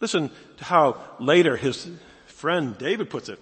Listen 0.00 0.30
to 0.58 0.64
how 0.64 1.02
later 1.20 1.56
his 1.56 1.90
friend 2.26 2.78
David 2.78 3.10
puts 3.10 3.28
it 3.28 3.38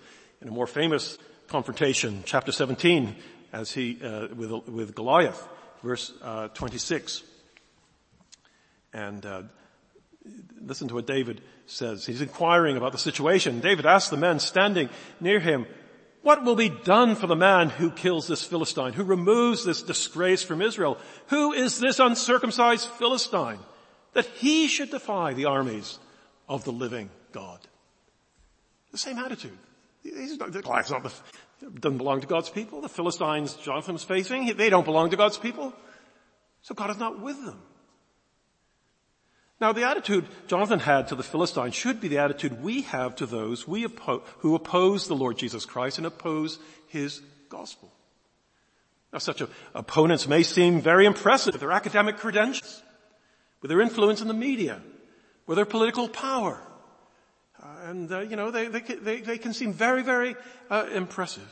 in 0.46 0.52
a 0.52 0.54
more 0.54 0.68
famous 0.68 1.18
confrontation, 1.48 2.22
chapter 2.24 2.52
17, 2.52 3.16
as 3.52 3.72
he, 3.72 3.98
uh, 4.00 4.28
with, 4.28 4.52
with 4.68 4.94
Goliath, 4.94 5.44
verse 5.82 6.12
uh, 6.22 6.46
26. 6.48 7.24
And 8.92 9.26
uh, 9.26 9.42
listen 10.60 10.86
to 10.86 10.94
what 10.94 11.04
David 11.04 11.40
says. 11.66 12.06
He's 12.06 12.20
inquiring 12.20 12.76
about 12.76 12.92
the 12.92 12.98
situation. 12.98 13.58
David 13.58 13.86
asks 13.86 14.08
the 14.08 14.16
men 14.16 14.38
standing 14.38 14.88
near 15.18 15.40
him, 15.40 15.66
what 16.22 16.44
will 16.44 16.54
be 16.54 16.68
done 16.68 17.16
for 17.16 17.26
the 17.26 17.34
man 17.34 17.68
who 17.68 17.90
kills 17.90 18.28
this 18.28 18.44
Philistine, 18.44 18.92
who 18.92 19.02
removes 19.02 19.64
this 19.64 19.82
disgrace 19.82 20.44
from 20.44 20.62
Israel? 20.62 20.96
Who 21.26 21.54
is 21.54 21.80
this 21.80 21.98
uncircumcised 21.98 22.86
Philistine 22.86 23.58
that 24.12 24.26
he 24.26 24.68
should 24.68 24.92
defy 24.92 25.34
the 25.34 25.46
armies 25.46 25.98
of 26.48 26.62
the 26.62 26.72
living 26.72 27.10
God? 27.32 27.58
The 28.92 28.98
same 28.98 29.18
attitude. 29.18 29.58
He's 30.14 30.38
not, 30.38 30.52
Goliath's 30.52 30.90
not 30.90 31.02
the, 31.02 31.12
doesn't 31.80 31.98
belong 31.98 32.20
to 32.20 32.26
God's 32.26 32.50
people. 32.50 32.80
The 32.80 32.88
Philistines 32.88 33.54
Jonathan's 33.54 34.04
facing, 34.04 34.56
they 34.56 34.70
don't 34.70 34.84
belong 34.84 35.10
to 35.10 35.16
God's 35.16 35.38
people. 35.38 35.72
So 36.62 36.74
God 36.74 36.90
is 36.90 36.98
not 36.98 37.20
with 37.20 37.44
them. 37.44 37.60
Now 39.60 39.72
the 39.72 39.84
attitude 39.84 40.26
Jonathan 40.48 40.80
had 40.80 41.08
to 41.08 41.14
the 41.14 41.22
Philistines 41.22 41.74
should 41.74 42.00
be 42.00 42.08
the 42.08 42.18
attitude 42.18 42.62
we 42.62 42.82
have 42.82 43.16
to 43.16 43.26
those 43.26 43.66
we 43.66 43.86
oppo- 43.86 44.22
who 44.38 44.54
oppose 44.54 45.08
the 45.08 45.14
Lord 45.14 45.38
Jesus 45.38 45.64
Christ 45.64 45.98
and 45.98 46.06
oppose 46.06 46.58
His 46.88 47.22
gospel. 47.48 47.90
Now 49.12 49.18
such 49.18 49.40
a, 49.40 49.48
opponents 49.74 50.28
may 50.28 50.42
seem 50.42 50.82
very 50.82 51.06
impressive 51.06 51.54
with 51.54 51.60
their 51.60 51.72
academic 51.72 52.18
credentials, 52.18 52.82
with 53.62 53.70
their 53.70 53.80
influence 53.80 54.20
in 54.20 54.28
the 54.28 54.34
media, 54.34 54.82
with 55.46 55.56
their 55.56 55.64
political 55.64 56.08
power, 56.08 56.60
and 57.86 58.10
uh, 58.12 58.20
you 58.20 58.36
know 58.36 58.50
they, 58.50 58.66
they, 58.66 58.80
they, 58.80 59.20
they, 59.20 59.38
can 59.38 59.52
seem 59.52 59.72
very, 59.72 60.02
very 60.02 60.34
uh, 60.70 60.86
impressive. 60.92 61.48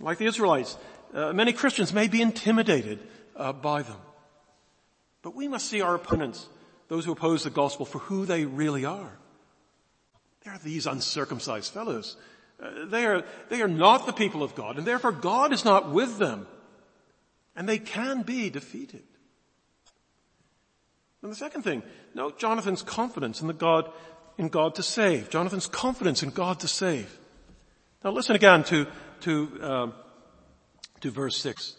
Like 0.00 0.18
the 0.18 0.26
Israelites, 0.26 0.76
uh, 1.14 1.32
many 1.32 1.52
Christians 1.52 1.92
may 1.92 2.08
be 2.08 2.20
intimidated 2.20 2.98
uh, 3.36 3.52
by 3.52 3.82
them. 3.82 3.96
But 5.22 5.34
we 5.34 5.48
must 5.48 5.66
see 5.66 5.80
our 5.80 5.94
opponents, 5.94 6.48
those 6.88 7.04
who 7.04 7.12
oppose 7.12 7.44
the 7.44 7.50
gospel, 7.50 7.86
for 7.86 7.98
who 7.98 8.26
they 8.26 8.44
really 8.44 8.84
are. 8.84 9.18
They 10.44 10.50
are 10.50 10.58
these 10.58 10.86
uncircumcised 10.86 11.72
fellows. 11.72 12.16
Uh, 12.60 12.86
they 12.86 13.06
are 13.06 13.24
they 13.48 13.62
are 13.62 13.68
not 13.68 14.06
the 14.06 14.12
people 14.12 14.42
of 14.42 14.54
God, 14.54 14.76
and 14.76 14.86
therefore 14.86 15.12
God 15.12 15.52
is 15.52 15.64
not 15.64 15.90
with 15.90 16.18
them, 16.18 16.46
and 17.54 17.68
they 17.68 17.78
can 17.78 18.22
be 18.22 18.50
defeated. 18.50 19.02
And 21.22 21.32
the 21.32 21.36
second 21.36 21.62
thing, 21.62 21.82
note 22.14 22.38
Jonathan's 22.38 22.82
confidence 22.82 23.40
in 23.40 23.48
the 23.48 23.52
God 23.52 23.90
in 24.38 24.48
God 24.48 24.76
to 24.76 24.82
save. 24.82 25.28
Jonathan's 25.28 25.66
confidence 25.66 26.22
in 26.22 26.30
God 26.30 26.60
to 26.60 26.68
save. 26.68 27.18
Now 28.04 28.12
listen 28.12 28.36
again 28.36 28.62
to, 28.64 28.86
to, 29.20 29.58
uh, 29.60 29.90
to 31.00 31.10
verse 31.10 31.36
6. 31.38 31.76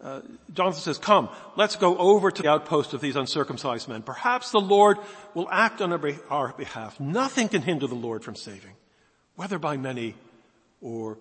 Uh, 0.00 0.20
Jonathan 0.52 0.80
says, 0.80 0.98
come, 0.98 1.28
let's 1.56 1.76
go 1.76 1.96
over 1.96 2.30
to 2.30 2.42
the 2.42 2.48
outpost 2.48 2.92
of 2.92 3.00
these 3.00 3.14
uncircumcised 3.14 3.88
men. 3.88 4.02
Perhaps 4.02 4.50
the 4.50 4.60
Lord 4.60 4.98
will 5.34 5.48
act 5.50 5.80
on 5.80 5.92
our 5.92 6.52
behalf. 6.52 6.98
Nothing 6.98 7.48
can 7.48 7.62
hinder 7.62 7.86
the 7.86 7.94
Lord 7.94 8.24
from 8.24 8.34
saving, 8.34 8.72
whether 9.36 9.58
by 9.58 9.76
many 9.76 10.16
or 10.80 11.18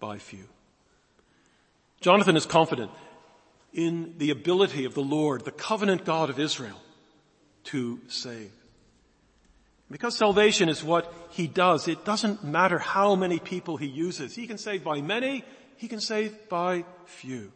by 0.00 0.18
few. 0.18 0.44
Jonathan 2.00 2.36
is 2.36 2.46
confident 2.46 2.90
in 3.72 4.14
the 4.16 4.30
ability 4.30 4.86
of 4.86 4.94
the 4.94 5.02
Lord, 5.02 5.44
the 5.44 5.50
covenant 5.50 6.04
God 6.04 6.30
of 6.30 6.40
Israel, 6.40 6.80
to 7.64 8.00
save. 8.08 8.50
Because 9.92 10.16
salvation 10.16 10.70
is 10.70 10.82
what 10.82 11.12
he 11.30 11.46
does, 11.46 11.86
it 11.86 12.04
doesn't 12.04 12.42
matter 12.42 12.78
how 12.78 13.14
many 13.14 13.38
people 13.38 13.76
he 13.76 13.86
uses. 13.86 14.34
He 14.34 14.46
can 14.46 14.56
save 14.56 14.82
by 14.82 15.02
many, 15.02 15.44
he 15.76 15.86
can 15.86 16.00
save 16.00 16.48
by 16.48 16.86
few. 17.04 17.52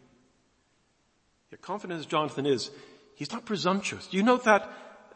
Yet 1.51 1.63
confident 1.63 1.99
as 1.99 2.07
Jonathan 2.07 2.45
is, 2.45 2.71
he's 3.15 3.33
not 3.33 3.47
presumptuous. 3.47 4.07
Do 4.07 4.19
you 4.19 4.23
note 4.23 4.45
that 4.45 4.71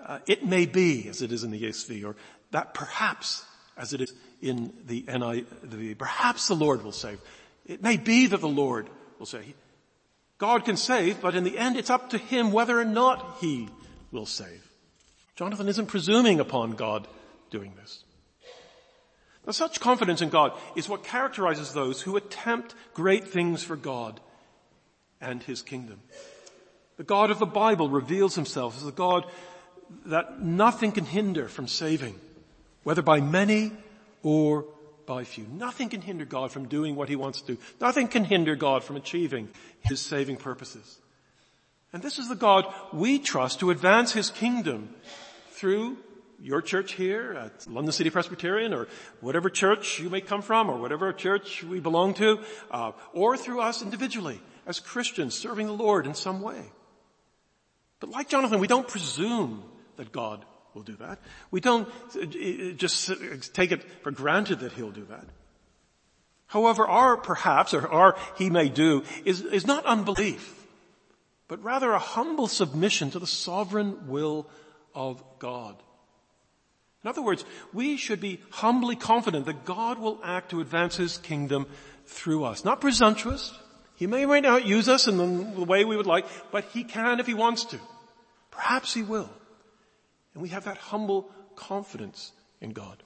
uh, 0.04 0.20
it 0.26 0.46
may 0.46 0.64
be 0.64 1.08
as 1.08 1.20
it 1.20 1.30
is 1.30 1.44
in 1.44 1.50
the 1.50 1.62
ESV, 1.62 2.04
or 2.06 2.16
that 2.52 2.72
perhaps 2.72 3.44
as 3.76 3.92
it 3.92 4.00
is 4.00 4.14
in 4.40 4.72
the 4.86 5.02
NIV, 5.02 5.98
perhaps 5.98 6.48
the 6.48 6.54
Lord 6.54 6.82
will 6.82 6.92
save. 6.92 7.20
It 7.66 7.82
may 7.82 7.98
be 7.98 8.28
that 8.28 8.40
the 8.40 8.48
Lord 8.48 8.88
will 9.18 9.26
save. 9.26 9.54
God 10.38 10.64
can 10.64 10.78
save, 10.78 11.20
but 11.20 11.34
in 11.34 11.44
the 11.44 11.58
end 11.58 11.76
it's 11.76 11.90
up 11.90 12.10
to 12.10 12.18
him 12.18 12.50
whether 12.50 12.80
or 12.80 12.84
not 12.86 13.36
he 13.40 13.68
will 14.10 14.24
save. 14.24 14.69
Jonathan 15.40 15.68
isn't 15.68 15.86
presuming 15.86 16.38
upon 16.38 16.72
God 16.72 17.08
doing 17.48 17.72
this. 17.80 18.04
Now 19.46 19.52
such 19.52 19.80
confidence 19.80 20.20
in 20.20 20.28
God 20.28 20.52
is 20.76 20.86
what 20.86 21.02
characterizes 21.02 21.72
those 21.72 22.02
who 22.02 22.18
attempt 22.18 22.74
great 22.92 23.26
things 23.26 23.62
for 23.62 23.74
God 23.74 24.20
and 25.18 25.42
His 25.42 25.62
kingdom. 25.62 26.02
The 26.98 27.04
God 27.04 27.30
of 27.30 27.38
the 27.38 27.46
Bible 27.46 27.88
reveals 27.88 28.34
Himself 28.34 28.76
as 28.76 28.84
the 28.84 28.92
God 28.92 29.24
that 30.04 30.42
nothing 30.42 30.92
can 30.92 31.06
hinder 31.06 31.48
from 31.48 31.68
saving, 31.68 32.20
whether 32.82 33.00
by 33.00 33.22
many 33.22 33.72
or 34.22 34.66
by 35.06 35.24
few. 35.24 35.46
Nothing 35.50 35.88
can 35.88 36.02
hinder 36.02 36.26
God 36.26 36.52
from 36.52 36.68
doing 36.68 36.96
what 36.96 37.08
He 37.08 37.16
wants 37.16 37.40
to 37.40 37.54
do. 37.54 37.62
Nothing 37.80 38.08
can 38.08 38.24
hinder 38.24 38.56
God 38.56 38.84
from 38.84 38.96
achieving 38.96 39.48
His 39.80 40.02
saving 40.02 40.36
purposes. 40.36 40.98
And 41.94 42.02
this 42.02 42.18
is 42.18 42.28
the 42.28 42.36
God 42.36 42.66
we 42.92 43.18
trust 43.18 43.60
to 43.60 43.70
advance 43.70 44.12
His 44.12 44.28
kingdom 44.28 44.94
through 45.60 45.98
your 46.40 46.62
church 46.62 46.92
here 46.92 47.34
at 47.34 47.70
London 47.70 47.92
City 47.92 48.08
Presbyterian 48.08 48.72
or 48.72 48.88
whatever 49.20 49.50
church 49.50 50.00
you 50.00 50.08
may 50.08 50.22
come 50.22 50.40
from 50.40 50.70
or 50.70 50.78
whatever 50.78 51.12
church 51.12 51.62
we 51.62 51.80
belong 51.80 52.14
to, 52.14 52.40
uh, 52.70 52.92
or 53.12 53.36
through 53.36 53.60
us 53.60 53.82
individually 53.82 54.40
as 54.66 54.80
Christians 54.80 55.34
serving 55.34 55.66
the 55.66 55.74
Lord 55.74 56.06
in 56.06 56.14
some 56.14 56.40
way. 56.40 56.62
But 58.00 58.08
like 58.08 58.30
Jonathan, 58.30 58.58
we 58.58 58.68
don't 58.68 58.88
presume 58.88 59.62
that 59.96 60.12
God 60.12 60.46
will 60.72 60.82
do 60.82 60.96
that. 60.96 61.18
We 61.50 61.60
don't 61.60 61.86
uh, 62.16 62.72
just 62.74 63.10
take 63.52 63.70
it 63.70 63.82
for 64.02 64.10
granted 64.10 64.60
that 64.60 64.72
He'll 64.72 64.90
do 64.90 65.04
that. 65.10 65.26
However, 66.46 66.86
our 66.86 67.18
perhaps, 67.18 67.74
or 67.74 67.86
our 67.86 68.16
He 68.38 68.48
may 68.48 68.70
do, 68.70 69.04
is, 69.26 69.42
is 69.42 69.66
not 69.66 69.84
unbelief, 69.84 70.66
but 71.48 71.62
rather 71.62 71.92
a 71.92 71.98
humble 71.98 72.48
submission 72.48 73.10
to 73.10 73.18
the 73.18 73.26
sovereign 73.26 74.08
will 74.08 74.48
of 74.94 75.22
God. 75.38 75.76
In 77.02 77.08
other 77.08 77.22
words, 77.22 77.44
we 77.72 77.96
should 77.96 78.20
be 78.20 78.40
humbly 78.50 78.94
confident 78.94 79.46
that 79.46 79.64
God 79.64 79.98
will 79.98 80.20
act 80.22 80.50
to 80.50 80.60
advance 80.60 80.96
His 80.96 81.18
kingdom 81.18 81.66
through 82.06 82.44
us. 82.44 82.64
Not 82.64 82.80
presumptuous. 82.80 83.58
He 83.94 84.06
may 84.06 84.26
may 84.26 84.40
not 84.40 84.66
use 84.66 84.88
us 84.88 85.08
in 85.08 85.16
the 85.16 85.64
way 85.64 85.84
we 85.84 85.96
would 85.96 86.06
like, 86.06 86.26
but 86.50 86.64
He 86.72 86.84
can 86.84 87.20
if 87.20 87.26
He 87.26 87.34
wants 87.34 87.64
to. 87.66 87.78
Perhaps 88.50 88.92
He 88.92 89.02
will. 89.02 89.30
And 90.34 90.42
we 90.42 90.50
have 90.50 90.64
that 90.64 90.76
humble 90.76 91.30
confidence 91.56 92.32
in 92.60 92.70
God. 92.70 93.02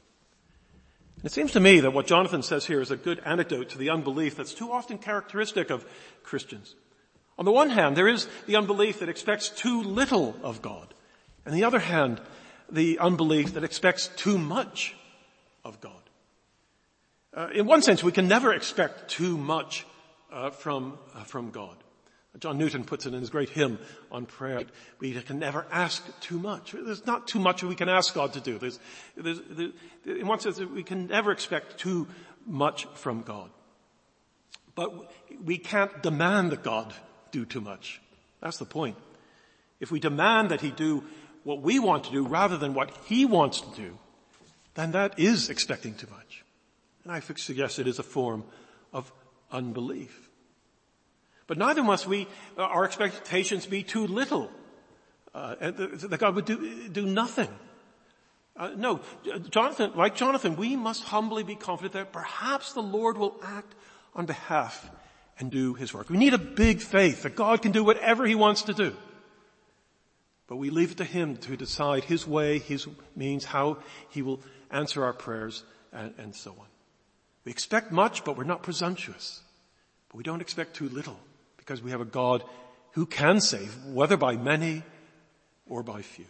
And 1.16 1.24
it 1.26 1.32
seems 1.32 1.52
to 1.52 1.60
me 1.60 1.80
that 1.80 1.92
what 1.92 2.06
Jonathan 2.06 2.42
says 2.42 2.66
here 2.66 2.80
is 2.80 2.90
a 2.90 2.96
good 2.96 3.20
antidote 3.24 3.70
to 3.70 3.78
the 3.78 3.90
unbelief 3.90 4.36
that's 4.36 4.54
too 4.54 4.72
often 4.72 4.98
characteristic 4.98 5.70
of 5.70 5.86
Christians. 6.22 6.74
On 7.38 7.44
the 7.44 7.52
one 7.52 7.70
hand, 7.70 7.96
there 7.96 8.08
is 8.08 8.28
the 8.46 8.56
unbelief 8.56 9.00
that 9.00 9.08
expects 9.08 9.48
too 9.48 9.82
little 9.82 10.36
of 10.42 10.62
God. 10.62 10.92
On 11.46 11.52
the 11.52 11.64
other 11.64 11.78
hand, 11.78 12.20
the 12.70 12.98
unbelief 12.98 13.54
that 13.54 13.64
expects 13.64 14.08
too 14.08 14.38
much 14.38 14.94
of 15.64 15.80
God. 15.80 15.92
Uh, 17.34 17.48
in 17.52 17.66
one 17.66 17.82
sense, 17.82 18.02
we 18.02 18.12
can 18.12 18.28
never 18.28 18.52
expect 18.52 19.08
too 19.08 19.36
much 19.36 19.84
uh, 20.32 20.50
from 20.50 20.98
uh, 21.14 21.24
from 21.24 21.50
God. 21.50 21.76
John 22.40 22.58
Newton 22.58 22.84
puts 22.84 23.06
it 23.06 23.14
in 23.14 23.20
his 23.20 23.30
great 23.30 23.48
hymn 23.48 23.78
on 24.10 24.26
prayer. 24.26 24.62
We 24.98 25.12
can 25.12 25.38
never 25.38 25.66
ask 25.70 26.02
too 26.20 26.38
much. 26.38 26.72
There's 26.72 27.06
not 27.06 27.28
too 27.28 27.38
much 27.38 27.62
we 27.62 27.76
can 27.76 27.88
ask 27.88 28.12
God 28.12 28.32
to 28.32 28.40
do. 28.40 28.58
There's, 28.58 28.80
there's, 29.16 29.40
there's, 29.50 29.72
in 30.04 30.26
one 30.26 30.40
sense, 30.40 30.58
we 30.58 30.82
can 30.82 31.06
never 31.06 31.30
expect 31.30 31.78
too 31.78 32.08
much 32.44 32.86
from 32.94 33.22
God. 33.22 33.50
But 34.74 35.12
we 35.44 35.58
can't 35.58 36.02
demand 36.02 36.50
that 36.50 36.64
God 36.64 36.92
do 37.30 37.44
too 37.44 37.60
much. 37.60 38.00
That's 38.40 38.58
the 38.58 38.64
point. 38.64 38.96
If 39.78 39.92
we 39.92 40.00
demand 40.00 40.50
that 40.50 40.60
He 40.60 40.72
do 40.72 41.04
what 41.44 41.62
we 41.62 41.78
want 41.78 42.04
to 42.04 42.10
do 42.10 42.26
rather 42.26 42.56
than 42.56 42.74
what 42.74 42.90
he 43.06 43.24
wants 43.24 43.60
to 43.60 43.70
do, 43.76 43.98
then 44.74 44.92
that 44.92 45.18
is 45.18 45.50
expecting 45.50 45.94
too 45.94 46.08
much. 46.10 46.44
And 47.04 47.12
I 47.12 47.20
suggest 47.20 47.78
it 47.78 47.86
is 47.86 47.98
a 47.98 48.02
form 48.02 48.44
of 48.92 49.12
unbelief. 49.52 50.28
But 51.46 51.58
neither 51.58 51.82
must 51.82 52.06
we, 52.06 52.26
uh, 52.56 52.62
our 52.62 52.84
expectations 52.84 53.66
be 53.66 53.82
too 53.82 54.06
little, 54.06 54.50
uh, 55.34 55.56
that 55.56 56.18
God 56.18 56.34
would 56.34 56.46
do, 56.46 56.88
do 56.88 57.04
nothing. 57.04 57.48
Uh, 58.56 58.70
no, 58.76 59.00
Jonathan, 59.50 59.92
like 59.94 60.14
Jonathan, 60.14 60.56
we 60.56 60.76
must 60.76 61.02
humbly 61.04 61.42
be 61.42 61.56
confident 61.56 61.92
that 61.94 62.12
perhaps 62.12 62.72
the 62.72 62.82
Lord 62.82 63.18
will 63.18 63.36
act 63.42 63.74
on 64.14 64.26
behalf 64.26 64.90
and 65.38 65.50
do 65.50 65.74
his 65.74 65.92
work. 65.92 66.08
We 66.08 66.16
need 66.16 66.34
a 66.34 66.38
big 66.38 66.80
faith 66.80 67.24
that 67.24 67.34
God 67.34 67.62
can 67.62 67.72
do 67.72 67.82
whatever 67.82 68.24
he 68.24 68.36
wants 68.36 68.62
to 68.62 68.72
do. 68.72 68.96
But 70.46 70.56
we 70.56 70.70
leave 70.70 70.92
it 70.92 70.96
to 70.98 71.04
Him 71.04 71.36
to 71.38 71.56
decide 71.56 72.04
His 72.04 72.26
way, 72.26 72.58
His 72.58 72.86
means, 73.16 73.44
how 73.44 73.78
He 74.10 74.22
will 74.22 74.40
answer 74.70 75.04
our 75.04 75.12
prayers, 75.12 75.64
and, 75.92 76.12
and 76.18 76.34
so 76.34 76.50
on. 76.50 76.66
We 77.44 77.52
expect 77.52 77.92
much, 77.92 78.24
but 78.24 78.36
we're 78.36 78.44
not 78.44 78.62
presumptuous. 78.62 79.40
But 80.08 80.16
we 80.16 80.22
don't 80.22 80.40
expect 80.40 80.74
too 80.74 80.88
little, 80.88 81.18
because 81.56 81.82
we 81.82 81.90
have 81.92 82.00
a 82.00 82.06
God 82.06 82.44
who 82.92 83.06
can 83.06 83.40
save, 83.40 83.74
whether 83.86 84.16
by 84.16 84.36
many 84.36 84.82
or 85.66 85.82
by 85.82 86.02
few. 86.02 86.26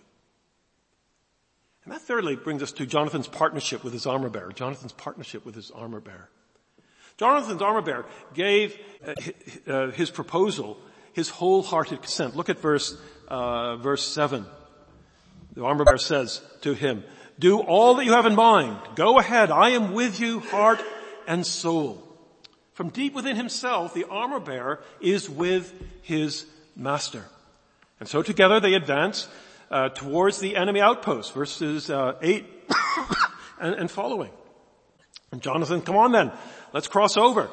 And 1.85 1.93
that 1.93 2.01
thirdly 2.01 2.37
brings 2.37 2.63
us 2.63 2.73
to 2.73 2.87
Jonathan's 2.87 3.29
partnership 3.29 3.85
with 3.85 3.93
his 3.93 4.07
armor 4.07 4.31
bearer. 4.31 4.53
Jonathan's 4.53 4.93
partnership 4.93 5.45
with 5.45 5.55
his 5.55 5.71
armor 5.71 6.01
bearer. 6.01 6.31
Jonathan's 7.19 7.61
armor 7.61 7.83
bearer 7.83 8.07
gave 8.33 8.77
uh, 9.07 9.71
uh 9.71 9.91
his 9.91 10.11
proposal 10.11 10.79
his 11.15 11.29
wholehearted 11.29 12.03
consent. 12.03 12.37
Look 12.37 12.49
at 12.49 12.59
verse 12.59 12.97
uh, 13.29 13.77
verse 13.77 14.07
7. 14.07 14.47
The 15.55 15.65
armor 15.65 15.85
bearer 15.85 15.99
says 15.99 16.41
to 16.63 16.75
him, 16.75 17.05
do 17.39 17.61
all 17.61 17.97
that 17.97 18.05
you 18.05 18.13
have 18.13 18.27
in 18.27 18.35
mind. 18.35 18.79
Go 18.95 19.19
ahead. 19.19 19.51
I 19.51 19.71
am 19.71 19.93
with 19.93 20.21
you, 20.21 20.41
heart 20.41 20.81
and 21.27 21.47
soul. 21.47 22.03
From 22.75 22.91
deep 22.91 23.15
within 23.15 23.37
himself, 23.37 23.95
the 23.95 24.05
armor 24.05 24.41
bearer 24.41 24.83
is 25.01 25.29
with 25.29 25.73
his 26.03 26.47
master. 26.77 27.25
And 28.01 28.09
so 28.09 28.23
together 28.23 28.61
they 28.61 28.75
advance 28.75 29.29
uh, 29.71 29.89
towards 29.91 30.39
the 30.39 30.57
enemy 30.57 30.81
outpost, 30.81 31.35
verses 31.35 31.91
uh, 31.91 32.15
8 32.21 32.45
and, 33.61 33.75
and 33.75 33.91
following. 33.91 34.31
And 35.33 35.43
Jonathan, 35.43 35.83
come 35.83 35.97
on 35.97 36.13
then, 36.13 36.33
let's 36.73 36.89
cross 36.89 37.17
over 37.17 37.49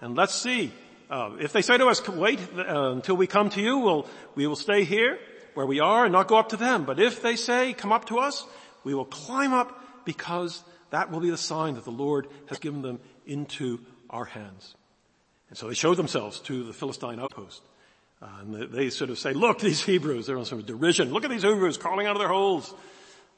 and 0.00 0.16
let's 0.16 0.34
see 0.34 0.72
uh, 1.14 1.36
if 1.38 1.52
they 1.52 1.62
say 1.62 1.78
to 1.78 1.86
us, 1.86 2.06
wait 2.08 2.40
uh, 2.58 2.90
until 2.90 3.16
we 3.16 3.28
come 3.28 3.48
to 3.48 3.60
you, 3.60 3.78
we'll, 3.78 4.08
we 4.34 4.48
will 4.48 4.56
stay 4.56 4.82
here 4.82 5.16
where 5.54 5.64
we 5.64 5.78
are 5.78 6.04
and 6.04 6.12
not 6.12 6.26
go 6.26 6.36
up 6.36 6.48
to 6.48 6.56
them. 6.56 6.84
But 6.84 6.98
if 6.98 7.22
they 7.22 7.36
say, 7.36 7.72
come 7.72 7.92
up 7.92 8.06
to 8.06 8.18
us, 8.18 8.44
we 8.82 8.94
will 8.94 9.04
climb 9.04 9.52
up 9.52 10.04
because 10.04 10.64
that 10.90 11.12
will 11.12 11.20
be 11.20 11.30
the 11.30 11.38
sign 11.38 11.74
that 11.74 11.84
the 11.84 11.92
Lord 11.92 12.26
has 12.46 12.58
given 12.58 12.82
them 12.82 12.98
into 13.26 13.78
our 14.10 14.24
hands. 14.24 14.74
And 15.50 15.56
so 15.56 15.68
they 15.68 15.74
show 15.74 15.94
themselves 15.94 16.40
to 16.40 16.64
the 16.64 16.72
Philistine 16.72 17.20
outpost. 17.20 17.62
Uh, 18.20 18.26
and 18.40 18.72
they, 18.72 18.90
sort 18.90 19.10
of 19.10 19.18
say, 19.18 19.34
look, 19.34 19.60
these 19.60 19.84
Hebrews, 19.84 20.26
they're 20.26 20.36
on 20.36 20.44
sort 20.46 20.62
of 20.62 20.66
derision. 20.66 21.12
Look 21.12 21.22
at 21.22 21.30
these 21.30 21.44
Hebrews 21.44 21.76
crawling 21.76 22.08
out 22.08 22.16
of 22.16 22.20
their 22.20 22.28
holes. 22.28 22.74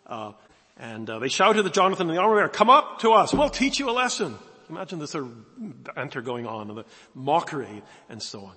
Uh, 0.06 0.32
and 0.78 1.10
uh, 1.10 1.18
they 1.18 1.28
shouted 1.28 1.58
to 1.58 1.62
the 1.62 1.68
Jonathan 1.68 2.08
and 2.08 2.16
the 2.16 2.22
armor 2.22 2.36
bearer, 2.36 2.48
come 2.48 2.70
up 2.70 3.00
to 3.00 3.12
us, 3.12 3.34
we'll 3.34 3.50
teach 3.50 3.78
you 3.78 3.90
a 3.90 3.92
lesson. 3.92 4.38
Imagine 4.68 4.98
the 4.98 5.06
sort 5.06 5.24
of 5.24 5.94
banter 5.94 6.22
going 6.22 6.46
on 6.46 6.68
and 6.68 6.78
the 6.78 6.84
mockery 7.14 7.82
and 8.08 8.22
so 8.22 8.40
on. 8.40 8.54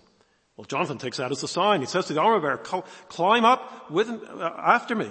Well, 0.57 0.65
Jonathan 0.65 0.97
takes 0.97 1.17
that 1.17 1.31
as 1.31 1.41
a 1.41 1.47
sign. 1.47 1.79
He 1.79 1.85
says 1.85 2.07
to 2.07 2.13
the 2.13 2.19
armor 2.19 2.41
bearer, 2.41 2.57
climb 2.57 3.45
up 3.45 3.89
with, 3.89 4.09
uh, 4.09 4.53
after 4.57 4.93
me. 4.93 5.09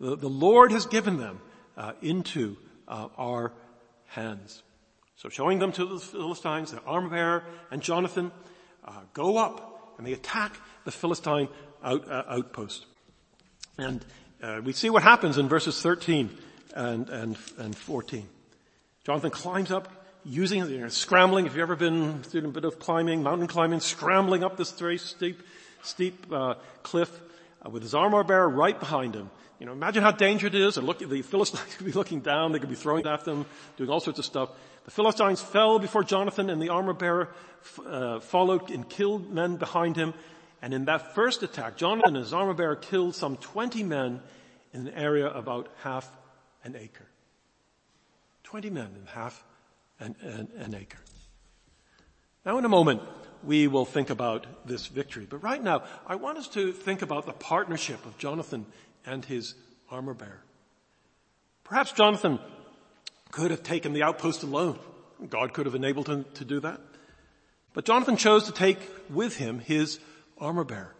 The, 0.00 0.16
the, 0.16 0.28
Lord 0.28 0.72
has 0.72 0.86
given 0.86 1.18
them 1.18 1.40
uh, 1.76 1.92
into 2.00 2.56
uh, 2.88 3.08
our 3.18 3.52
hands. 4.06 4.62
So 5.16 5.28
showing 5.28 5.58
them 5.58 5.70
to 5.72 5.84
the 5.84 5.98
Philistines, 5.98 6.70
the 6.70 6.80
armor 6.82 7.10
bearer 7.10 7.44
and 7.70 7.82
Jonathan 7.82 8.32
uh, 8.84 9.00
go 9.12 9.36
up 9.36 9.94
and 9.98 10.06
they 10.06 10.12
attack 10.12 10.56
the 10.84 10.90
Philistine 10.90 11.48
out, 11.82 12.10
uh, 12.10 12.24
outpost. 12.28 12.86
And 13.78 14.04
uh, 14.42 14.60
we 14.64 14.72
see 14.72 14.90
what 14.90 15.02
happens 15.02 15.38
in 15.38 15.48
verses 15.48 15.80
13 15.80 16.30
and, 16.74 17.08
and, 17.08 17.36
and 17.58 17.76
14. 17.76 18.28
Jonathan 19.04 19.30
climbs 19.30 19.70
up 19.70 19.88
using, 20.24 20.68
you 20.68 20.78
know, 20.78 20.88
scrambling, 20.88 21.46
if 21.46 21.52
you've 21.52 21.62
ever 21.62 21.76
been 21.76 22.22
doing 22.22 22.46
a 22.46 22.48
bit 22.48 22.64
of 22.64 22.78
climbing, 22.78 23.22
mountain 23.22 23.46
climbing, 23.46 23.80
scrambling 23.80 24.42
up 24.42 24.56
this 24.56 24.72
very 24.72 24.98
steep, 24.98 25.42
steep, 25.82 26.26
uh, 26.32 26.54
cliff, 26.82 27.10
uh, 27.64 27.70
with 27.70 27.82
his 27.82 27.94
armor 27.94 28.24
bearer 28.24 28.48
right 28.48 28.78
behind 28.78 29.14
him. 29.14 29.30
You 29.58 29.66
know, 29.66 29.72
imagine 29.72 30.02
how 30.02 30.10
dangerous 30.10 30.54
it 30.54 30.60
is. 30.60 30.76
And 30.76 30.86
look, 30.86 30.98
the 30.98 31.22
Philistines 31.22 31.74
could 31.76 31.86
be 31.86 31.92
looking 31.92 32.20
down, 32.20 32.52
they 32.52 32.58
could 32.58 32.68
be 32.68 32.74
throwing 32.74 33.06
at 33.06 33.24
them, 33.24 33.46
doing 33.76 33.90
all 33.90 34.00
sorts 34.00 34.18
of 34.18 34.24
stuff. 34.24 34.50
The 34.84 34.90
Philistines 34.90 35.40
fell 35.40 35.78
before 35.78 36.04
Jonathan 36.04 36.50
and 36.50 36.60
the 36.60 36.70
armor 36.70 36.92
bearer 36.92 37.28
uh, 37.86 38.20
followed 38.20 38.70
and 38.70 38.88
killed 38.88 39.32
men 39.32 39.56
behind 39.56 39.96
him. 39.96 40.12
And 40.60 40.74
in 40.74 40.86
that 40.86 41.14
first 41.14 41.42
attack, 41.42 41.76
Jonathan 41.76 42.16
and 42.16 42.24
his 42.24 42.32
armor 42.32 42.54
bearer 42.54 42.76
killed 42.76 43.14
some 43.14 43.36
20 43.36 43.82
men 43.82 44.20
in 44.72 44.86
an 44.88 44.94
area 44.94 45.28
about 45.28 45.68
half 45.82 46.10
an 46.64 46.76
acre. 46.76 47.06
20 48.44 48.70
men 48.70 48.90
in 48.98 49.06
half 49.06 49.42
an, 50.00 50.16
an, 50.20 50.48
an 50.58 50.74
acre. 50.74 50.98
Now 52.44 52.58
in 52.58 52.64
a 52.64 52.68
moment, 52.68 53.02
we 53.42 53.66
will 53.68 53.84
think 53.84 54.10
about 54.10 54.46
this 54.66 54.86
victory. 54.86 55.26
But 55.28 55.42
right 55.42 55.62
now, 55.62 55.84
I 56.06 56.16
want 56.16 56.38
us 56.38 56.48
to 56.48 56.72
think 56.72 57.02
about 57.02 57.26
the 57.26 57.32
partnership 57.32 58.04
of 58.06 58.18
Jonathan 58.18 58.66
and 59.06 59.24
his 59.24 59.54
armor 59.90 60.14
bearer. 60.14 60.42
Perhaps 61.62 61.92
Jonathan 61.92 62.38
could 63.30 63.50
have 63.50 63.62
taken 63.62 63.92
the 63.92 64.02
outpost 64.02 64.42
alone. 64.42 64.78
God 65.28 65.52
could 65.52 65.66
have 65.66 65.74
enabled 65.74 66.08
him 66.08 66.24
to 66.34 66.44
do 66.44 66.60
that. 66.60 66.80
But 67.72 67.84
Jonathan 67.84 68.16
chose 68.16 68.44
to 68.44 68.52
take 68.52 68.78
with 69.10 69.36
him 69.36 69.58
his 69.58 69.98
armor 70.38 70.64
bearer. 70.64 70.94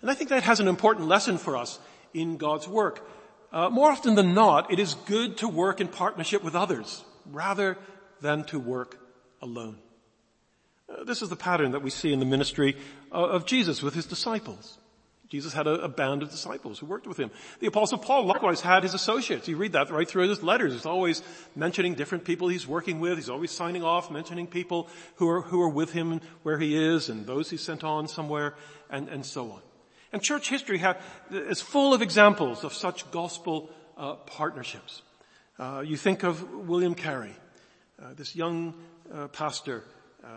And 0.00 0.10
I 0.10 0.14
think 0.14 0.30
that 0.30 0.42
has 0.42 0.60
an 0.60 0.68
important 0.68 1.08
lesson 1.08 1.38
for 1.38 1.56
us 1.56 1.78
in 2.14 2.36
God's 2.36 2.68
work. 2.68 3.08
Uh, 3.52 3.70
more 3.70 3.90
often 3.90 4.14
than 4.14 4.34
not, 4.34 4.70
it 4.72 4.78
is 4.78 4.94
good 4.94 5.38
to 5.38 5.48
work 5.48 5.80
in 5.80 5.88
partnership 5.88 6.44
with 6.44 6.54
others 6.54 7.02
rather 7.30 7.78
than 8.20 8.44
to 8.44 8.58
work 8.58 8.98
alone. 9.42 9.78
Uh, 10.88 11.04
this 11.04 11.22
is 11.22 11.28
the 11.28 11.36
pattern 11.36 11.72
that 11.72 11.82
we 11.82 11.90
see 11.90 12.12
in 12.12 12.18
the 12.18 12.26
ministry 12.26 12.76
of 13.12 13.46
Jesus 13.46 13.82
with 13.82 13.94
his 13.94 14.06
disciples. 14.06 14.78
Jesus 15.28 15.52
had 15.52 15.66
a, 15.66 15.88
band 15.88 16.22
of 16.22 16.30
disciples 16.30 16.78
who 16.78 16.86
worked 16.86 17.06
with 17.06 17.18
him. 17.18 17.30
The 17.60 17.66
apostle 17.66 17.98
Paul 17.98 18.24
likewise 18.24 18.62
had 18.62 18.82
his 18.82 18.94
associates. 18.94 19.46
You 19.46 19.58
read 19.58 19.72
that 19.72 19.90
right 19.90 20.08
through 20.08 20.26
his 20.26 20.42
letters. 20.42 20.72
He's 20.72 20.86
always 20.86 21.22
mentioning 21.54 21.94
different 21.94 22.24
people 22.24 22.48
he's 22.48 22.66
working 22.66 22.98
with. 22.98 23.16
He's 23.16 23.28
always 23.28 23.50
signing 23.50 23.82
off, 23.82 24.10
mentioning 24.10 24.46
people 24.46 24.88
who 25.16 25.28
are, 25.28 25.42
who 25.42 25.60
are 25.60 25.68
with 25.68 25.92
him 25.92 26.22
where 26.44 26.58
he 26.58 26.74
is 26.82 27.10
and 27.10 27.26
those 27.26 27.50
he 27.50 27.58
sent 27.58 27.84
on 27.84 28.08
somewhere 28.08 28.54
and, 28.88 29.08
and 29.10 29.24
so 29.24 29.50
on. 29.50 29.60
And 30.14 30.22
church 30.22 30.48
history 30.48 30.82
is 31.30 31.60
full 31.60 31.92
of 31.92 32.00
examples 32.00 32.64
of 32.64 32.72
such 32.72 33.10
gospel 33.10 33.68
uh, 33.98 34.14
partnerships. 34.14 35.02
Uh, 35.58 35.82
you 35.84 35.98
think 35.98 36.22
of 36.22 36.50
William 36.66 36.94
Carey, 36.94 37.36
uh, 38.02 38.14
this 38.14 38.36
young 38.36 38.74
uh, 39.12 39.28
pastor 39.28 39.84
uh, 40.24 40.28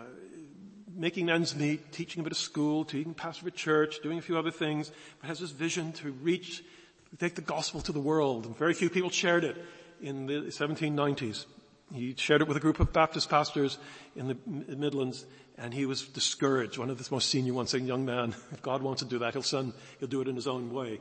making 0.94 1.30
ends 1.30 1.54
meet, 1.56 1.92
teaching 1.92 2.20
a 2.20 2.22
bit 2.22 2.32
of 2.32 2.38
school, 2.38 2.84
teaching 2.84 3.14
pastor 3.14 3.44
of 3.44 3.48
a 3.48 3.56
church, 3.56 4.00
doing 4.02 4.18
a 4.18 4.22
few 4.22 4.36
other 4.36 4.50
things, 4.50 4.90
but 5.20 5.28
has 5.28 5.40
this 5.40 5.50
vision 5.50 5.92
to 5.92 6.10
reach, 6.10 6.62
to 7.10 7.16
take 7.16 7.34
the 7.34 7.42
gospel 7.42 7.80
to 7.80 7.92
the 7.92 8.00
world. 8.00 8.46
And 8.46 8.56
very 8.56 8.74
few 8.74 8.90
people 8.90 9.10
shared 9.10 9.44
it 9.44 9.56
in 10.00 10.26
the 10.26 10.34
1790s. 10.50 11.46
He 11.92 12.14
shared 12.16 12.40
it 12.40 12.48
with 12.48 12.56
a 12.56 12.60
group 12.60 12.80
of 12.80 12.92
Baptist 12.92 13.28
pastors 13.28 13.78
in 14.16 14.28
the 14.28 14.36
Midlands, 14.46 15.26
and 15.58 15.74
he 15.74 15.84
was 15.86 16.02
discouraged. 16.02 16.78
One 16.78 16.90
of 16.90 16.98
the 16.98 17.08
most 17.10 17.28
senior 17.28 17.52
ones 17.52 17.70
saying, 17.70 17.86
young 17.86 18.04
man, 18.04 18.34
if 18.52 18.62
God 18.62 18.82
wants 18.82 19.02
to 19.02 19.08
do 19.08 19.18
that, 19.20 19.34
he'll 19.34 19.42
send, 19.42 19.74
he'll 20.00 20.08
do 20.08 20.20
it 20.20 20.28
in 20.28 20.36
his 20.36 20.46
own 20.46 20.72
way. 20.72 21.00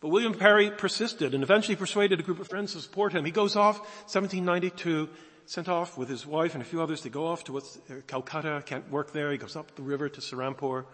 But 0.00 0.08
William 0.08 0.34
Carey 0.34 0.70
persisted 0.70 1.34
and 1.34 1.42
eventually 1.42 1.76
persuaded 1.76 2.20
a 2.20 2.22
group 2.22 2.40
of 2.40 2.48
friends 2.48 2.72
to 2.72 2.80
support 2.80 3.12
him. 3.12 3.24
He 3.24 3.30
goes 3.30 3.54
off, 3.54 3.80
1792, 4.08 5.08
sent 5.46 5.68
off 5.68 5.98
with 5.98 6.08
his 6.08 6.26
wife 6.26 6.54
and 6.54 6.62
a 6.62 6.64
few 6.66 6.82
others 6.82 7.00
to 7.02 7.10
go 7.10 7.26
off 7.26 7.44
to 7.44 7.52
what's, 7.52 7.78
uh, 7.90 8.00
Calcutta, 8.06 8.62
can't 8.64 8.90
work 8.90 9.12
there. 9.12 9.32
He 9.32 9.38
goes 9.38 9.56
up 9.56 9.74
the 9.74 9.82
river 9.82 10.08
to 10.08 10.20
Serampore 10.20 10.86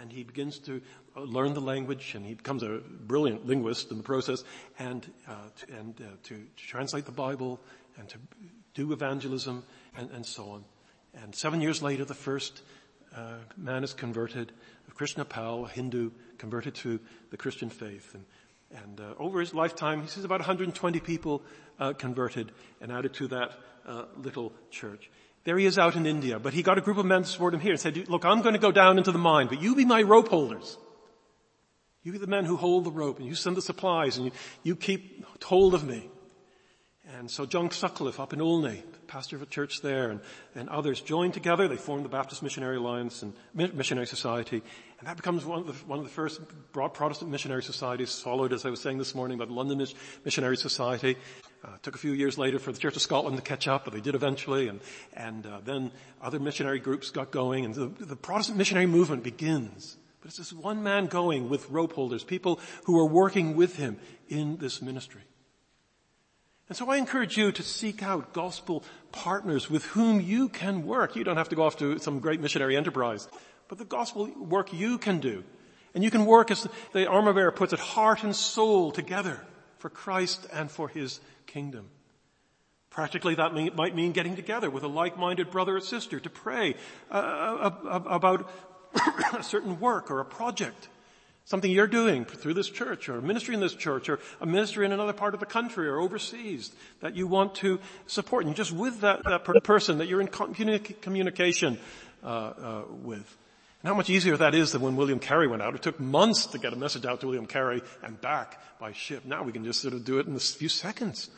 and 0.00 0.12
he 0.12 0.22
begins 0.22 0.58
to 0.60 0.80
uh, 1.16 1.20
learn 1.22 1.54
the 1.54 1.60
language 1.60 2.14
and 2.14 2.24
he 2.24 2.34
becomes 2.34 2.62
a 2.62 2.80
brilliant 3.06 3.46
linguist 3.46 3.90
in 3.90 3.96
the 3.96 4.02
process 4.02 4.44
and, 4.78 5.10
uh, 5.26 5.32
to, 5.56 5.72
and 5.78 6.00
uh, 6.00 6.04
to, 6.24 6.44
translate 6.56 7.06
the 7.06 7.12
Bible 7.12 7.60
and 7.98 8.08
to 8.08 8.18
do 8.74 8.92
evangelism 8.92 9.64
and, 9.96 10.10
and 10.10 10.24
so 10.24 10.50
on. 10.50 10.64
And 11.14 11.34
seven 11.34 11.60
years 11.60 11.82
later, 11.82 12.04
the 12.04 12.14
first 12.14 12.62
uh, 13.16 13.38
man 13.56 13.82
is 13.82 13.94
converted, 13.94 14.52
Krishna 14.94 15.24
Pal, 15.24 15.64
a 15.64 15.68
Hindu, 15.68 16.10
converted 16.36 16.74
to 16.76 17.00
the 17.30 17.36
Christian 17.36 17.70
faith. 17.70 18.14
And 18.14 18.24
and 18.70 19.00
uh, 19.00 19.14
over 19.18 19.40
his 19.40 19.54
lifetime, 19.54 20.02
he 20.02 20.08
says 20.08 20.24
about 20.24 20.40
120 20.40 21.00
people 21.00 21.42
uh, 21.78 21.92
converted 21.94 22.52
and 22.80 22.92
added 22.92 23.14
to 23.14 23.28
that 23.28 23.52
uh, 23.86 24.04
little 24.16 24.52
church. 24.70 25.10
There 25.44 25.56
he 25.56 25.64
is 25.64 25.78
out 25.78 25.96
in 25.96 26.04
India, 26.04 26.38
but 26.38 26.52
he 26.52 26.62
got 26.62 26.76
a 26.76 26.82
group 26.82 26.98
of 26.98 27.06
men 27.06 27.22
to 27.22 27.28
support 27.28 27.54
him 27.54 27.60
here 27.60 27.72
and 27.72 27.80
said, 27.80 28.08
look, 28.08 28.24
I'm 28.24 28.42
going 28.42 28.52
to 28.52 28.60
go 28.60 28.72
down 28.72 28.98
into 28.98 29.12
the 29.12 29.18
mine, 29.18 29.46
but 29.46 29.62
you 29.62 29.74
be 29.74 29.86
my 29.86 30.02
rope 30.02 30.28
holders. 30.28 30.76
You 32.02 32.12
be 32.12 32.18
the 32.18 32.26
men 32.26 32.44
who 32.44 32.56
hold 32.56 32.84
the 32.84 32.90
rope 32.90 33.18
and 33.18 33.26
you 33.26 33.34
send 33.34 33.56
the 33.56 33.62
supplies 33.62 34.16
and 34.16 34.26
you, 34.26 34.32
you 34.62 34.76
keep 34.76 35.24
hold 35.42 35.74
of 35.74 35.84
me. 35.84 36.10
And 37.16 37.30
so 37.30 37.46
John 37.46 37.70
Sutcliff 37.70 38.20
up 38.20 38.34
in 38.34 38.40
Olney, 38.42 38.82
pastor 39.06 39.36
of 39.36 39.42
a 39.42 39.46
church 39.46 39.80
there, 39.80 40.10
and, 40.10 40.20
and 40.54 40.68
others 40.68 41.00
joined 41.00 41.32
together. 41.32 41.66
They 41.66 41.76
formed 41.76 42.04
the 42.04 42.10
Baptist 42.10 42.42
Missionary 42.42 42.76
Alliance 42.76 43.22
and 43.22 43.32
Missionary 43.54 44.06
Society, 44.06 44.62
and 44.98 45.06
that 45.06 45.16
becomes 45.16 45.44
one 45.44 45.60
of 45.60 45.66
the, 45.66 45.72
one 45.86 45.98
of 45.98 46.04
the 46.04 46.10
first 46.10 46.40
broad 46.72 46.92
Protestant 46.92 47.30
missionary 47.30 47.62
societies, 47.62 48.20
followed, 48.20 48.52
as 48.52 48.66
I 48.66 48.70
was 48.70 48.80
saying 48.80 48.98
this 48.98 49.14
morning, 49.14 49.38
by 49.38 49.44
the 49.44 49.52
London 49.52 49.86
Missionary 50.24 50.56
Society. 50.56 51.16
Uh, 51.64 51.68
took 51.82 51.94
a 51.94 51.98
few 51.98 52.12
years 52.12 52.36
later 52.36 52.58
for 52.58 52.72
the 52.72 52.78
Church 52.78 52.96
of 52.96 53.02
Scotland 53.02 53.36
to 53.36 53.42
catch 53.42 53.68
up, 53.68 53.84
but 53.84 53.92
they 53.92 54.00
did 54.00 54.16
eventually, 54.16 54.66
and, 54.66 54.80
and 55.14 55.46
uh, 55.46 55.60
then 55.64 55.92
other 56.20 56.40
missionary 56.40 56.80
groups 56.80 57.10
got 57.10 57.30
going, 57.30 57.64
and 57.64 57.74
the, 57.74 57.86
the 57.86 58.16
Protestant 58.16 58.58
missionary 58.58 58.86
movement 58.86 59.22
begins. 59.22 59.96
But 60.20 60.28
it's 60.28 60.38
this 60.38 60.52
one 60.52 60.82
man 60.82 61.06
going 61.06 61.48
with 61.48 61.70
rope 61.70 61.92
holders, 61.92 62.24
people 62.24 62.58
who 62.84 62.98
are 62.98 63.06
working 63.06 63.54
with 63.54 63.76
him 63.76 63.98
in 64.28 64.56
this 64.56 64.82
ministry. 64.82 65.22
And 66.68 66.76
so 66.76 66.90
I 66.90 66.96
encourage 66.96 67.36
you 67.36 67.50
to 67.52 67.62
seek 67.62 68.02
out 68.02 68.32
gospel 68.32 68.84
partners 69.10 69.70
with 69.70 69.84
whom 69.86 70.20
you 70.20 70.48
can 70.48 70.84
work. 70.84 71.16
You 71.16 71.24
don't 71.24 71.38
have 71.38 71.48
to 71.48 71.56
go 71.56 71.62
off 71.62 71.78
to 71.78 71.98
some 71.98 72.18
great 72.18 72.40
missionary 72.40 72.76
enterprise, 72.76 73.26
but 73.68 73.78
the 73.78 73.84
gospel 73.84 74.26
work 74.38 74.72
you 74.72 74.98
can 74.98 75.20
do. 75.20 75.44
And 75.94 76.04
you 76.04 76.10
can 76.10 76.26
work 76.26 76.50
as 76.50 76.66
the 76.92 77.06
armor 77.08 77.32
bearer 77.32 77.50
puts 77.50 77.72
it, 77.72 77.78
heart 77.78 78.22
and 78.22 78.34
soul 78.34 78.92
together 78.92 79.40
for 79.78 79.88
Christ 79.88 80.46
and 80.52 80.70
for 80.70 80.88
his 80.88 81.20
kingdom. 81.46 81.88
Practically 82.90 83.34
that 83.36 83.54
might 83.54 83.94
mean 83.94 84.12
getting 84.12 84.36
together 84.36 84.70
with 84.70 84.82
a 84.82 84.88
like-minded 84.88 85.50
brother 85.50 85.76
or 85.76 85.80
sister 85.80 86.20
to 86.20 86.30
pray 86.30 86.74
uh, 87.10 87.14
uh, 87.14 87.74
uh 87.84 88.02
about 88.06 88.50
a 89.38 89.42
certain 89.42 89.78
work 89.78 90.10
or 90.10 90.20
a 90.20 90.24
project 90.24 90.88
Something 91.48 91.70
you're 91.70 91.86
doing 91.86 92.26
through 92.26 92.52
this 92.52 92.68
church 92.68 93.08
or 93.08 93.16
a 93.16 93.22
ministry 93.22 93.54
in 93.54 93.60
this 93.60 93.74
church 93.74 94.10
or 94.10 94.20
a 94.38 94.44
ministry 94.44 94.84
in 94.84 94.92
another 94.92 95.14
part 95.14 95.32
of 95.32 95.40
the 95.40 95.46
country 95.46 95.88
or 95.88 95.98
overseas 95.98 96.70
that 97.00 97.16
you 97.16 97.26
want 97.26 97.54
to 97.54 97.80
support. 98.06 98.44
And 98.44 98.54
just 98.54 98.70
with 98.70 99.00
that, 99.00 99.24
that 99.24 99.64
person 99.64 99.96
that 99.96 100.08
you're 100.08 100.20
in 100.20 100.28
communication 100.28 101.78
uh, 102.22 102.26
uh, 102.26 102.82
with. 103.02 103.34
And 103.82 103.88
how 103.88 103.94
much 103.94 104.10
easier 104.10 104.36
that 104.36 104.54
is 104.54 104.72
than 104.72 104.82
when 104.82 104.96
William 104.96 105.20
Carey 105.20 105.46
went 105.46 105.62
out. 105.62 105.74
It 105.74 105.82
took 105.82 106.00
months 106.00 106.46
to 106.46 106.58
get 106.58 106.72
a 106.72 106.76
message 106.76 107.04
out 107.04 107.20
to 107.20 107.26
William 107.26 107.46
Carey 107.46 107.82
and 108.02 108.20
back 108.20 108.60
by 108.80 108.92
ship. 108.92 109.24
Now 109.24 109.44
we 109.44 109.52
can 109.52 109.64
just 109.64 109.80
sort 109.80 109.94
of 109.94 110.04
do 110.04 110.18
it 110.18 110.26
in 110.26 110.34
a 110.34 110.40
few 110.40 110.68
seconds. 110.68 111.30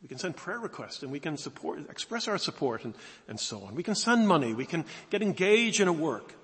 We 0.00 0.08
can 0.08 0.18
send 0.18 0.36
prayer 0.36 0.60
requests 0.60 1.02
and 1.02 1.10
we 1.10 1.20
can 1.20 1.36
support, 1.36 1.80
express 1.90 2.28
our 2.28 2.38
support 2.38 2.84
and, 2.84 2.94
and 3.28 3.38
so 3.38 3.62
on. 3.64 3.74
We 3.74 3.82
can 3.82 3.96
send 3.96 4.26
money. 4.28 4.54
We 4.54 4.66
can 4.66 4.84
get 5.10 5.20
engaged 5.20 5.80
in 5.80 5.88
a 5.88 5.92
work 5.92 6.34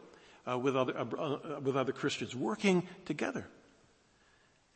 uh, 0.50 0.58
with, 0.58 0.76
other, 0.76 0.98
uh, 0.98 1.04
uh, 1.04 1.60
with 1.62 1.76
other 1.76 1.92
Christians, 1.92 2.34
working 2.34 2.86
together. 3.04 3.46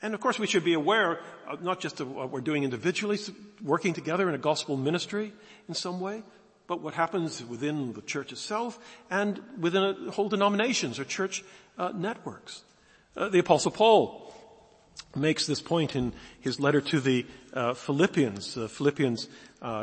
And 0.02 0.14
of 0.14 0.20
course 0.20 0.38
we 0.38 0.46
should 0.46 0.64
be 0.64 0.74
aware 0.74 1.20
not 1.60 1.80
just 1.80 2.00
of 2.00 2.10
what 2.10 2.30
we're 2.30 2.40
doing 2.40 2.64
individually, 2.64 3.18
working 3.62 3.92
together 3.92 4.28
in 4.28 4.34
a 4.34 4.38
gospel 4.38 4.76
ministry 4.76 5.32
in 5.68 5.74
some 5.74 6.00
way, 6.00 6.22
but 6.70 6.82
what 6.82 6.94
happens 6.94 7.44
within 7.44 7.94
the 7.94 8.00
church 8.00 8.30
itself 8.30 8.78
and 9.10 9.40
within 9.58 9.82
a, 9.82 10.12
whole 10.12 10.28
denominations 10.28 11.00
or 11.00 11.04
church 11.04 11.42
uh, 11.76 11.90
networks. 11.92 12.62
Uh, 13.16 13.28
the 13.28 13.40
apostle 13.40 13.72
Paul 13.72 14.32
makes 15.16 15.48
this 15.48 15.60
point 15.60 15.96
in 15.96 16.12
his 16.40 16.60
letter 16.60 16.80
to 16.80 17.00
the 17.00 17.26
uh, 17.52 17.74
Philippians, 17.74 18.54
Philippians 18.54 19.26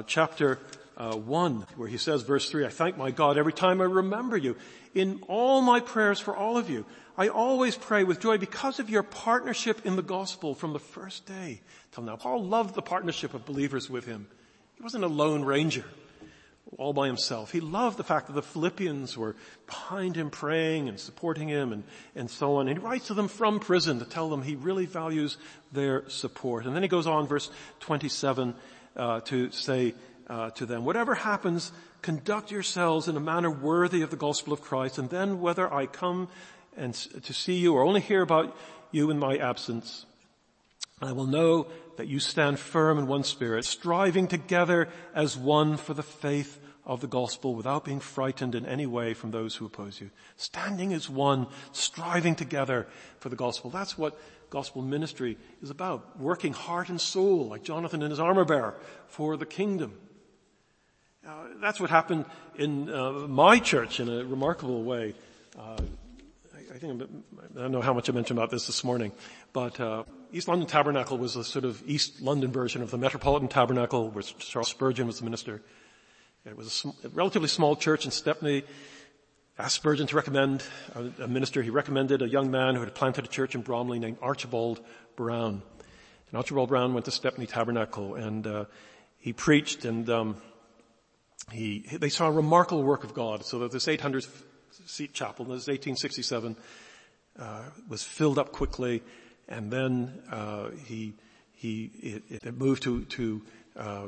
chapter 0.05 0.59
1, 0.95 1.65
where 1.75 1.89
he 1.89 1.97
says, 1.97 2.21
verse 2.21 2.49
3, 2.49 2.65
I 2.65 2.69
thank 2.69 2.97
my 2.97 3.11
God 3.11 3.37
every 3.37 3.51
time 3.51 3.81
I 3.81 3.83
remember 3.83 4.37
you 4.37 4.55
in 4.95 5.21
all 5.27 5.61
my 5.61 5.81
prayers 5.81 6.21
for 6.21 6.37
all 6.37 6.57
of 6.57 6.69
you. 6.69 6.85
I 7.17 7.27
always 7.27 7.75
pray 7.75 8.05
with 8.05 8.21
joy 8.21 8.37
because 8.37 8.79
of 8.79 8.89
your 8.89 9.03
partnership 9.03 9.85
in 9.85 9.97
the 9.97 10.01
gospel 10.01 10.55
from 10.55 10.71
the 10.71 10.79
first 10.79 11.25
day 11.25 11.59
till 11.91 12.05
now. 12.05 12.15
Paul 12.15 12.45
loved 12.45 12.75
the 12.75 12.81
partnership 12.81 13.33
of 13.33 13.45
believers 13.45 13.89
with 13.89 14.05
him. 14.05 14.27
He 14.77 14.83
wasn't 14.83 15.03
a 15.03 15.07
lone 15.07 15.43
ranger 15.43 15.83
all 16.77 16.93
by 16.93 17.07
himself. 17.07 17.51
He 17.51 17.59
loved 17.59 17.97
the 17.97 18.03
fact 18.03 18.27
that 18.27 18.33
the 18.33 18.41
Philippians 18.41 19.17
were 19.17 19.35
behind 19.65 20.15
him 20.15 20.29
praying 20.29 20.89
and 20.89 20.99
supporting 20.99 21.47
him 21.47 21.71
and, 21.71 21.83
and 22.15 22.29
so 22.29 22.55
on. 22.55 22.67
And 22.67 22.77
he 22.77 22.83
writes 22.83 23.07
to 23.07 23.13
them 23.13 23.27
from 23.27 23.59
prison 23.59 23.99
to 23.99 24.05
tell 24.05 24.29
them 24.29 24.41
he 24.41 24.55
really 24.55 24.85
values 24.85 25.37
their 25.71 26.07
support. 26.09 26.65
And 26.65 26.75
then 26.75 26.83
he 26.83 26.89
goes 26.89 27.07
on 27.07 27.27
verse 27.27 27.49
27 27.79 28.53
uh, 28.95 29.21
to 29.21 29.51
say 29.51 29.93
uh, 30.27 30.49
to 30.51 30.65
them, 30.65 30.83
whatever 30.83 31.15
happens, 31.15 31.71
conduct 32.01 32.51
yourselves 32.51 33.07
in 33.07 33.15
a 33.15 33.19
manner 33.19 33.49
worthy 33.49 34.01
of 34.01 34.09
the 34.09 34.17
gospel 34.17 34.53
of 34.53 34.61
Christ, 34.61 34.97
and 34.97 35.09
then 35.09 35.39
whether 35.39 35.71
I 35.71 35.85
come 35.85 36.27
and 36.75 36.93
to 36.93 37.33
see 37.33 37.55
you 37.55 37.73
or 37.73 37.83
only 37.83 38.01
hear 38.01 38.21
about 38.21 38.55
you 38.91 39.09
in 39.09 39.19
my 39.19 39.37
absence, 39.37 40.05
I 41.01 41.11
will 41.11 41.25
know 41.25 41.67
that 41.97 42.07
you 42.07 42.19
stand 42.19 42.59
firm 42.59 42.97
in 42.97 43.07
one 43.07 43.23
spirit, 43.23 43.65
striving 43.65 44.27
together 44.27 44.87
as 45.13 45.37
one 45.37 45.77
for 45.77 45.93
the 45.93 46.03
faith 46.03 46.59
of 46.85 47.01
the 47.01 47.07
gospel 47.07 47.53
without 47.53 47.83
being 47.83 47.99
frightened 47.99 48.55
in 48.55 48.65
any 48.65 48.85
way 48.85 49.13
from 49.13 49.31
those 49.31 49.55
who 49.55 49.65
oppose 49.65 49.99
you. 49.99 50.09
Standing 50.37 50.93
as 50.93 51.09
one, 51.09 51.47
striving 51.73 52.33
together 52.33 52.87
for 53.19 53.27
the 53.27 53.35
gospel. 53.35 53.69
That's 53.69 53.97
what 53.97 54.17
gospel 54.49 54.81
ministry 54.81 55.37
is 55.61 55.69
about. 55.69 56.17
Working 56.17 56.53
heart 56.53 56.87
and 56.87 56.99
soul, 56.99 57.47
like 57.47 57.63
Jonathan 57.63 58.01
and 58.01 58.09
his 58.09 58.21
armor 58.21 58.45
bearer, 58.45 58.75
for 59.07 59.35
the 59.35 59.45
kingdom. 59.45 59.93
Uh, 61.27 61.47
that's 61.59 61.79
what 61.79 61.89
happened 61.89 62.23
in 62.55 62.89
uh, 62.89 63.11
my 63.11 63.59
church 63.59 63.99
in 63.99 64.07
a 64.07 64.23
remarkable 64.23 64.81
way. 64.83 65.13
Uh, 65.59 65.77
I, 66.55 66.75
I, 66.75 66.77
think 66.77 67.01
I 67.01 67.59
don't 67.59 67.71
know 67.73 67.81
how 67.81 67.93
much 67.93 68.09
I 68.09 68.13
mentioned 68.13 68.39
about 68.39 68.49
this 68.49 68.65
this 68.65 68.85
morning, 68.85 69.11
but 69.51 69.77
uh, 69.77 70.03
East 70.31 70.47
London 70.47 70.67
Tabernacle 70.67 71.17
was 71.17 71.35
a 71.35 71.43
sort 71.43 71.65
of 71.65 71.81
East 71.87 72.21
London 72.21 72.51
version 72.51 72.81
of 72.81 72.91
the 72.91 72.97
Metropolitan 72.97 73.47
Tabernacle, 73.47 74.09
where 74.09 74.23
Charles 74.23 74.69
Spurgeon 74.69 75.07
was 75.07 75.19
the 75.19 75.23
minister. 75.23 75.61
It 76.45 76.57
was 76.57 76.67
a, 76.67 76.71
sm- 76.71 76.89
a 77.03 77.09
relatively 77.09 77.47
small 77.47 77.75
church 77.75 78.05
in 78.05 78.11
Stepney. 78.11 78.63
Asked 79.57 79.75
Spurgeon 79.75 80.05
to 80.07 80.15
recommend 80.15 80.63
a, 80.95 81.23
a 81.23 81.27
minister. 81.27 81.61
He 81.61 81.69
recommended 81.69 82.21
a 82.21 82.29
young 82.29 82.51
man 82.51 82.75
who 82.75 82.81
had 82.81 82.93
planted 82.93 83.25
a 83.25 83.27
church 83.27 83.55
in 83.55 83.61
Bromley 83.61 83.99
named 83.99 84.17
Archibald 84.21 84.81
Brown. 85.15 85.61
And 86.29 86.37
Archibald 86.37 86.69
Brown 86.69 86.93
went 86.93 87.05
to 87.05 87.11
Stepney 87.11 87.47
Tabernacle 87.47 88.15
and 88.15 88.45
uh, 88.45 88.65
he 89.17 89.33
preached 89.33 89.85
and 89.85 90.09
um, 90.09 90.37
he, 91.51 91.85
they 91.99 92.09
saw 92.09 92.27
a 92.27 92.31
remarkable 92.31 92.83
work 92.83 93.03
of 93.03 93.13
God. 93.13 93.45
So 93.45 93.59
that 93.59 93.71
this 93.71 93.87
800 93.87 94.25
seat 94.85 95.13
chapel, 95.13 95.45
this 95.45 95.67
1867, 95.67 96.55
uh, 97.39 97.63
was 97.87 98.03
filled 98.03 98.37
up 98.37 98.51
quickly, 98.51 99.01
and 99.47 99.71
then 99.71 100.21
uh, 100.31 100.69
he 100.85 101.13
he 101.53 101.91
it, 102.01 102.23
it 102.45 102.57
moved 102.57 102.83
to 102.83 103.05
to 103.05 103.41
uh, 103.75 104.07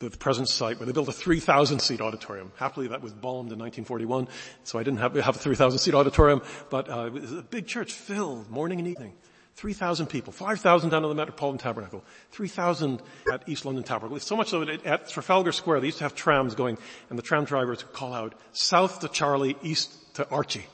the 0.00 0.10
present 0.10 0.48
site 0.48 0.78
where 0.78 0.86
they 0.86 0.92
built 0.92 1.08
a 1.08 1.12
3,000 1.12 1.78
seat 1.78 2.00
auditorium. 2.00 2.52
Happily, 2.56 2.88
that 2.88 3.02
was 3.02 3.12
bombed 3.12 3.52
in 3.52 3.58
1941, 3.58 4.28
so 4.64 4.78
I 4.78 4.82
didn't 4.82 5.00
have, 5.00 5.14
have 5.16 5.36
a 5.36 5.38
3,000 5.38 5.78
seat 5.78 5.94
auditorium, 5.94 6.40
but 6.70 6.88
uh, 6.88 7.04
it 7.04 7.12
was 7.12 7.32
a 7.32 7.42
big 7.42 7.66
church 7.66 7.92
filled 7.92 8.50
morning 8.50 8.78
and 8.78 8.88
evening. 8.88 9.12
3,000 9.56 10.06
people, 10.06 10.32
5,000 10.32 10.88
down 10.88 11.04
at 11.04 11.08
the 11.08 11.14
Metropolitan 11.14 11.58
Tabernacle, 11.58 12.02
3,000 12.30 13.02
at 13.30 13.46
East 13.46 13.66
London 13.66 13.84
Tabernacle. 13.84 14.18
So 14.20 14.34
much 14.34 14.48
so 14.48 14.64
that 14.64 14.86
at 14.86 15.10
Trafalgar 15.10 15.52
Square, 15.52 15.80
they 15.80 15.86
used 15.86 15.98
to 15.98 16.04
have 16.04 16.14
trams 16.14 16.54
going, 16.54 16.78
and 17.10 17.18
the 17.18 17.22
tram 17.22 17.44
drivers 17.44 17.84
would 17.84 17.92
call 17.92 18.14
out, 18.14 18.34
south 18.52 19.00
to 19.00 19.08
Charlie, 19.08 19.56
east 19.62 20.14
to 20.14 20.26
Archie. 20.30 20.64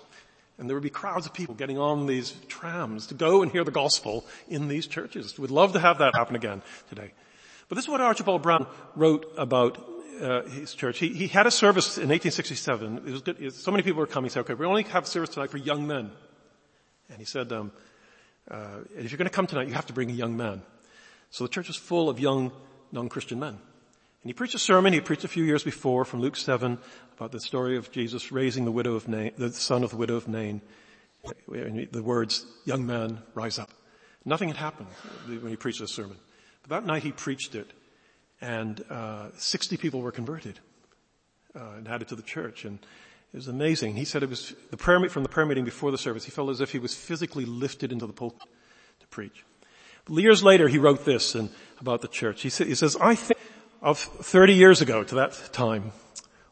And 0.59 0.69
there 0.69 0.77
would 0.77 0.83
be 0.83 0.91
crowds 0.91 1.27
of 1.27 1.35
people 1.35 1.55
getting 1.55 1.79
on 1.79 2.07
these 2.07 2.35
trams 2.49 3.09
to 3.09 3.15
go 3.15 3.43
and 3.43 3.53
hear 3.53 3.63
the 3.63 3.71
gospel 3.71 4.25
in 4.49 4.69
these 4.69 4.87
churches. 4.87 5.39
We'd 5.39 5.51
love 5.51 5.75
to 5.75 5.81
have 5.81 5.99
that 5.99 6.15
happen 6.15 6.35
again 6.35 6.63
today. 6.89 7.13
But 7.69 7.77
this 7.77 7.85
is 7.85 7.89
what 7.91 8.01
Archibald 8.01 8.43
Brown 8.43 8.67
wrote 8.95 9.31
about 9.37 9.85
uh, 10.21 10.43
his 10.45 10.73
church. 10.73 10.99
He, 10.99 11.09
he, 11.09 11.29
had 11.29 11.47
a 11.47 11.51
service 11.51 11.99
in 11.99 12.09
1867. 12.09 12.99
It 12.99 13.05
was 13.05 13.23
good. 13.23 13.53
So 13.53 13.71
many 13.71 13.83
people 13.83 14.01
were 14.01 14.07
coming. 14.07 14.31
He 14.31 14.33
said, 14.33 14.41
okay, 14.41 14.55
we 14.55 14.65
only 14.65 14.85
have 14.85 15.07
service 15.07 15.31
tonight 15.31 15.51
for 15.51 15.59
young 15.59 15.87
men. 15.87 16.11
And 17.11 17.19
he 17.19 17.25
said, 17.25 17.53
um, 17.53 17.73
uh, 18.51 18.79
if 18.97 19.11
you're 19.11 19.19
going 19.19 19.29
to 19.29 19.35
come 19.35 19.47
tonight, 19.47 19.69
you 19.69 19.75
have 19.75 19.87
to 19.87 19.93
bring 19.93 20.11
a 20.11 20.15
young 20.15 20.37
man. 20.37 20.63
So 21.31 21.45
the 21.45 21.51
church 21.51 21.69
was 21.69 21.77
full 21.77 22.09
of 22.09 22.19
young 22.19 22.53
non-Christian 22.93 23.39
men. 23.39 23.59
And 24.27 24.31
he 24.31 24.35
preached 24.35 24.57
a 24.57 24.59
sermon 24.59 24.93
he 24.93 25.01
preached 25.01 25.23
a 25.23 25.29
few 25.29 25.45
years 25.45 25.63
before 25.63 26.05
from 26.05 26.21
Luke 26.21 26.35
7 26.35 26.79
about 27.17 27.31
the 27.31 27.39
story 27.39 27.77
of 27.77 27.93
Jesus 27.93 28.33
raising 28.33 28.65
the 28.65 28.73
widow 28.73 28.97
of 28.97 29.07
Nain, 29.07 29.31
the 29.39 29.53
son 29.53 29.85
of 29.85 29.91
the 29.91 29.97
widow 29.97 30.17
of 30.17 30.27
Nain. 30.27 30.63
The 31.47 32.03
words, 32.03 32.45
young 32.65 32.85
man, 32.85 33.21
rise 33.37 33.61
up. 33.61 33.71
Nothing 34.25 34.49
had 34.49 34.57
happened 34.57 34.89
when 35.29 35.47
he 35.47 35.55
preached 35.55 35.79
this 35.79 35.93
sermon. 35.93 36.17
But 36.63 36.71
that 36.71 36.87
night 36.87 37.05
he 37.05 37.13
preached 37.13 37.55
it 37.55 37.73
and, 38.41 38.85
uh, 38.91 39.29
60 39.37 39.77
people 39.77 40.01
were 40.01 40.11
converted, 40.11 40.59
uh, 41.55 41.75
and 41.77 41.87
added 41.87 42.09
to 42.09 42.17
the 42.17 42.23
church. 42.23 42.65
And 42.65 42.81
it 43.33 43.37
was 43.37 43.47
amazing. 43.47 43.95
He 43.95 44.05
said 44.05 44.25
it 44.25 44.29
was 44.29 44.57
the 44.73 44.77
prayer 44.77 44.99
meeting 44.99 45.13
from 45.13 45.23
the 45.23 45.29
prayer 45.29 45.47
meeting 45.47 45.65
before 45.65 45.93
the 45.93 45.99
service. 45.99 46.25
He 46.25 46.33
felt 46.33 46.51
as 46.51 46.61
if 46.61 46.73
he 46.73 46.81
was 46.81 46.97
physically 46.97 47.45
lifted 47.45 47.93
into 47.93 48.09
the 48.09 48.13
pulpit 48.13 48.49
to 48.99 49.07
preach. 49.07 49.45
But 50.05 50.17
years 50.17 50.43
later, 50.43 50.67
he 50.67 50.79
wrote 50.79 51.05
this 51.05 51.37
and 51.37 51.49
about 51.81 52.01
the 52.01 52.09
church. 52.09 52.43
He, 52.43 52.49
he 52.49 52.75
says, 52.75 52.97
"I 53.01 53.15
think 53.15 53.37
of 53.87 54.01
30 54.01 54.53
years 54.53 54.83
ago 54.83 55.05
to 55.05 55.15
that 55.15 55.51
time 55.53 55.93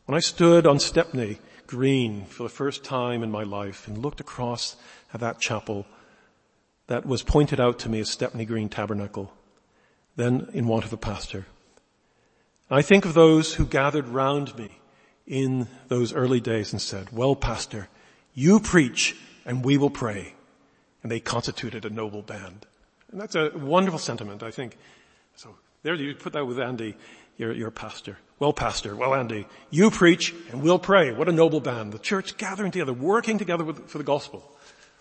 when 0.07 0.15
I 0.17 0.21
stood 0.21 0.69
on 0.69 0.79
Stepney 0.79 1.39
Green 1.67 2.27
for 2.27 2.45
the 2.45 2.49
first 2.49 2.85
time 2.85 3.25
in 3.25 3.31
my 3.33 3.43
life 3.43 3.89
and 3.89 3.99
looked 3.99 4.21
across 4.21 4.77
at 5.13 5.19
that 5.19 5.41
chapel 5.41 5.85
that 6.87 7.05
was 7.05 7.25
pointed 7.25 7.59
out 7.59 7.81
to 7.81 7.89
me 7.89 7.99
as 7.99 8.09
Stepney 8.09 8.45
Green 8.45 8.69
Tabernacle, 8.69 9.33
then 10.15 10.49
in 10.53 10.69
want 10.69 10.85
of 10.85 10.93
a 10.93 10.97
pastor. 10.97 11.45
I 12.71 12.83
think 12.83 13.05
of 13.05 13.15
those 13.15 13.55
who 13.55 13.67
gathered 13.67 14.07
round 14.07 14.57
me 14.57 14.79
in 15.27 15.67
those 15.89 16.13
early 16.13 16.39
days 16.39 16.71
and 16.71 16.81
said, 16.81 17.11
well, 17.11 17.35
pastor, 17.35 17.89
you 18.33 18.61
preach 18.61 19.17
and 19.45 19.65
we 19.65 19.77
will 19.77 19.91
pray. 19.91 20.35
And 21.03 21.11
they 21.11 21.19
constituted 21.19 21.85
a 21.85 21.91
noble 21.91 22.23
band. 22.23 22.65
And 23.11 23.21
that's 23.21 23.35
a 23.35 23.51
wonderful 23.57 23.99
sentiment, 23.99 24.45
I 24.45 24.53
think. 24.53 24.77
So 25.35 25.57
there 25.85 25.95
you 25.95 26.15
put 26.15 26.33
that 26.33 26.47
with 26.47 26.59
Andy, 26.59 26.97
your, 27.37 27.53
your 27.53 27.71
pastor. 27.71 28.19
Well, 28.41 28.53
pastor, 28.53 28.97
well, 28.97 29.15
Andy, 29.15 29.47
you 29.71 29.91
preach 29.91 30.35
and 30.51 30.63
we'll 30.63 30.79
pray. 30.79 31.13
What 31.13 31.29
a 31.29 31.33
noble 31.33 31.61
band. 31.61 31.93
The 31.93 31.99
church 31.99 32.37
gathering 32.37 32.73
together, 32.73 32.93
working 32.93 33.39
together 33.39 33.65
with, 33.65 33.89
for 33.89 33.99
the 33.99 34.05
gospel. 34.05 34.51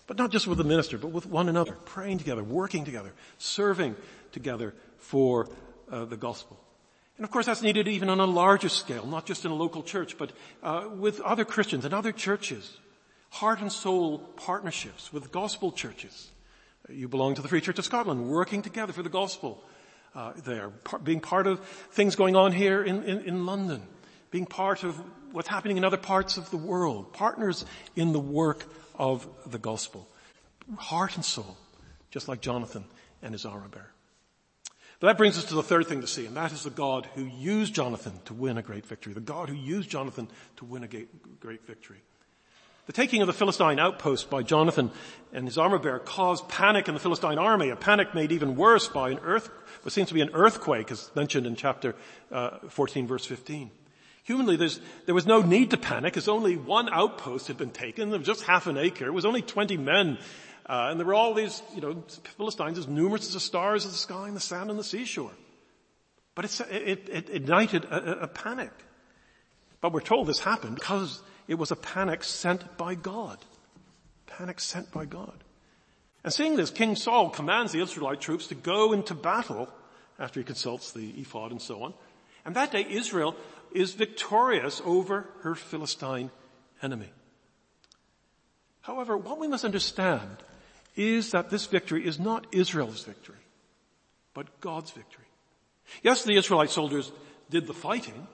But 0.06 0.18
not 0.18 0.30
just 0.30 0.46
with 0.46 0.58
the 0.58 0.64
minister, 0.64 0.98
but 0.98 1.08
with 1.08 1.24
one 1.24 1.48
another, 1.48 1.72
praying 1.86 2.18
together, 2.18 2.44
working 2.44 2.84
together, 2.84 3.12
serving 3.38 3.96
together 4.32 4.74
for 4.98 5.48
uh, 5.90 6.04
the 6.04 6.18
gospel. 6.18 6.60
And 7.16 7.24
of 7.24 7.30
course 7.30 7.46
that's 7.46 7.62
needed 7.62 7.88
even 7.88 8.10
on 8.10 8.20
a 8.20 8.26
larger 8.26 8.68
scale, 8.68 9.06
not 9.06 9.24
just 9.24 9.46
in 9.46 9.50
a 9.50 9.54
local 9.54 9.82
church, 9.82 10.18
but 10.18 10.32
uh, 10.62 10.88
with 10.94 11.20
other 11.22 11.46
Christians 11.46 11.86
and 11.86 11.94
other 11.94 12.12
churches. 12.12 12.76
Heart 13.30 13.62
and 13.62 13.72
soul 13.72 14.18
partnerships 14.36 15.12
with 15.12 15.32
gospel 15.32 15.72
churches. 15.72 16.30
You 16.90 17.08
belong 17.08 17.34
to 17.36 17.42
the 17.42 17.48
Free 17.48 17.62
Church 17.62 17.78
of 17.78 17.86
Scotland, 17.86 18.28
working 18.28 18.60
together 18.60 18.92
for 18.92 19.02
the 19.02 19.08
gospel 19.08 19.64
uh, 20.14 20.32
there, 20.44 20.70
being 21.02 21.20
part 21.20 21.46
of 21.46 21.60
things 21.90 22.16
going 22.16 22.36
on 22.36 22.52
here 22.52 22.82
in, 22.82 23.02
in, 23.02 23.20
in 23.20 23.46
London, 23.46 23.82
being 24.30 24.46
part 24.46 24.84
of 24.84 25.00
what's 25.32 25.48
happening 25.48 25.76
in 25.76 25.84
other 25.84 25.96
parts 25.96 26.36
of 26.36 26.50
the 26.50 26.56
world, 26.56 27.12
partners 27.12 27.64
in 27.96 28.12
the 28.12 28.20
work 28.20 28.64
of 28.94 29.26
the 29.46 29.58
gospel. 29.58 30.08
Heart 30.76 31.16
and 31.16 31.24
soul, 31.24 31.56
just 32.10 32.28
like 32.28 32.40
Jonathan 32.40 32.84
and 33.22 33.32
his 33.32 33.44
armor 33.44 33.68
bearer. 33.68 33.90
But 35.00 35.08
that 35.08 35.18
brings 35.18 35.36
us 35.36 35.44
to 35.46 35.54
the 35.54 35.62
third 35.62 35.86
thing 35.86 36.00
to 36.00 36.06
see, 36.06 36.24
and 36.26 36.36
that 36.36 36.52
is 36.52 36.62
the 36.62 36.70
God 36.70 37.06
who 37.14 37.24
used 37.24 37.74
Jonathan 37.74 38.12
to 38.26 38.34
win 38.34 38.56
a 38.56 38.62
great 38.62 38.86
victory. 38.86 39.12
The 39.12 39.20
God 39.20 39.48
who 39.48 39.56
used 39.56 39.90
Jonathan 39.90 40.28
to 40.56 40.64
win 40.64 40.84
a 40.84 40.88
great 41.40 41.66
victory. 41.66 42.00
The 42.86 42.92
taking 42.92 43.22
of 43.22 43.26
the 43.26 43.32
Philistine 43.32 43.78
outpost 43.78 44.28
by 44.28 44.42
Jonathan 44.42 44.90
and 45.32 45.46
his 45.46 45.56
armor 45.56 45.78
bearer 45.78 45.98
caused 45.98 46.48
panic 46.48 46.86
in 46.86 46.94
the 46.94 47.00
Philistine 47.00 47.38
army, 47.38 47.70
a 47.70 47.76
panic 47.76 48.14
made 48.14 48.30
even 48.30 48.56
worse 48.56 48.88
by 48.88 49.10
an 49.10 49.18
earth, 49.22 49.48
what 49.82 49.92
seems 49.92 50.08
to 50.08 50.14
be 50.14 50.20
an 50.20 50.30
earthquake 50.34 50.90
as 50.90 51.10
mentioned 51.14 51.46
in 51.46 51.56
chapter 51.56 51.94
uh, 52.30 52.58
14 52.68 53.06
verse 53.06 53.24
15. 53.24 53.70
Humanly, 54.24 54.56
there 54.56 55.14
was 55.14 55.26
no 55.26 55.42
need 55.42 55.70
to 55.70 55.76
panic 55.76 56.16
as 56.16 56.28
only 56.28 56.56
one 56.56 56.88
outpost 56.90 57.48
had 57.48 57.58
been 57.58 57.70
taken. 57.70 58.10
Was 58.10 58.26
just 58.26 58.42
half 58.42 58.66
an 58.66 58.78
acre. 58.78 59.06
It 59.06 59.12
was 59.12 59.26
only 59.26 59.42
20 59.42 59.76
men 59.76 60.18
uh, 60.66 60.88
and 60.90 60.98
there 60.98 61.06
were 61.06 61.14
all 61.14 61.34
these, 61.34 61.62
you 61.74 61.80
know, 61.80 62.02
Philistines 62.36 62.78
as 62.78 62.88
numerous 62.88 63.26
as 63.26 63.34
the 63.34 63.40
stars 63.40 63.84
of 63.84 63.92
the 63.92 63.98
sky 63.98 64.28
and 64.28 64.36
the 64.36 64.40
sand 64.40 64.70
on 64.70 64.76
the 64.76 64.84
seashore. 64.84 65.32
But 66.34 66.46
it, 66.46 66.60
it, 66.70 67.08
it 67.10 67.30
ignited 67.30 67.84
a, 67.84 68.22
a 68.22 68.28
panic. 68.28 68.72
But 69.80 69.92
we're 69.92 70.00
told 70.00 70.26
this 70.26 70.40
happened 70.40 70.76
because 70.76 71.20
it 71.46 71.56
was 71.56 71.70
a 71.70 71.76
panic 71.76 72.24
sent 72.24 72.76
by 72.76 72.94
God. 72.94 73.38
Panic 74.26 74.60
sent 74.60 74.90
by 74.90 75.04
God. 75.04 75.44
And 76.22 76.32
seeing 76.32 76.56
this, 76.56 76.70
King 76.70 76.96
Saul 76.96 77.28
commands 77.30 77.72
the 77.72 77.82
Israelite 77.82 78.20
troops 78.20 78.46
to 78.48 78.54
go 78.54 78.92
into 78.92 79.14
battle 79.14 79.68
after 80.18 80.40
he 80.40 80.44
consults 80.44 80.92
the 80.92 81.10
ephod 81.20 81.50
and 81.50 81.60
so 81.60 81.82
on. 81.82 81.94
And 82.44 82.56
that 82.56 82.72
day 82.72 82.86
Israel 82.88 83.36
is 83.72 83.92
victorious 83.92 84.80
over 84.84 85.26
her 85.42 85.54
Philistine 85.54 86.30
enemy. 86.82 87.10
However, 88.82 89.16
what 89.16 89.38
we 89.38 89.48
must 89.48 89.64
understand 89.64 90.36
is 90.96 91.32
that 91.32 91.50
this 91.50 91.66
victory 91.66 92.06
is 92.06 92.18
not 92.20 92.46
Israel's 92.52 93.02
victory, 93.02 93.36
but 94.32 94.60
God's 94.60 94.90
victory. 94.90 95.24
Yes, 96.02 96.24
the 96.24 96.36
Israelite 96.36 96.70
soldiers 96.70 97.12
did 97.50 97.66
the 97.66 97.74
fighting, 97.74 98.26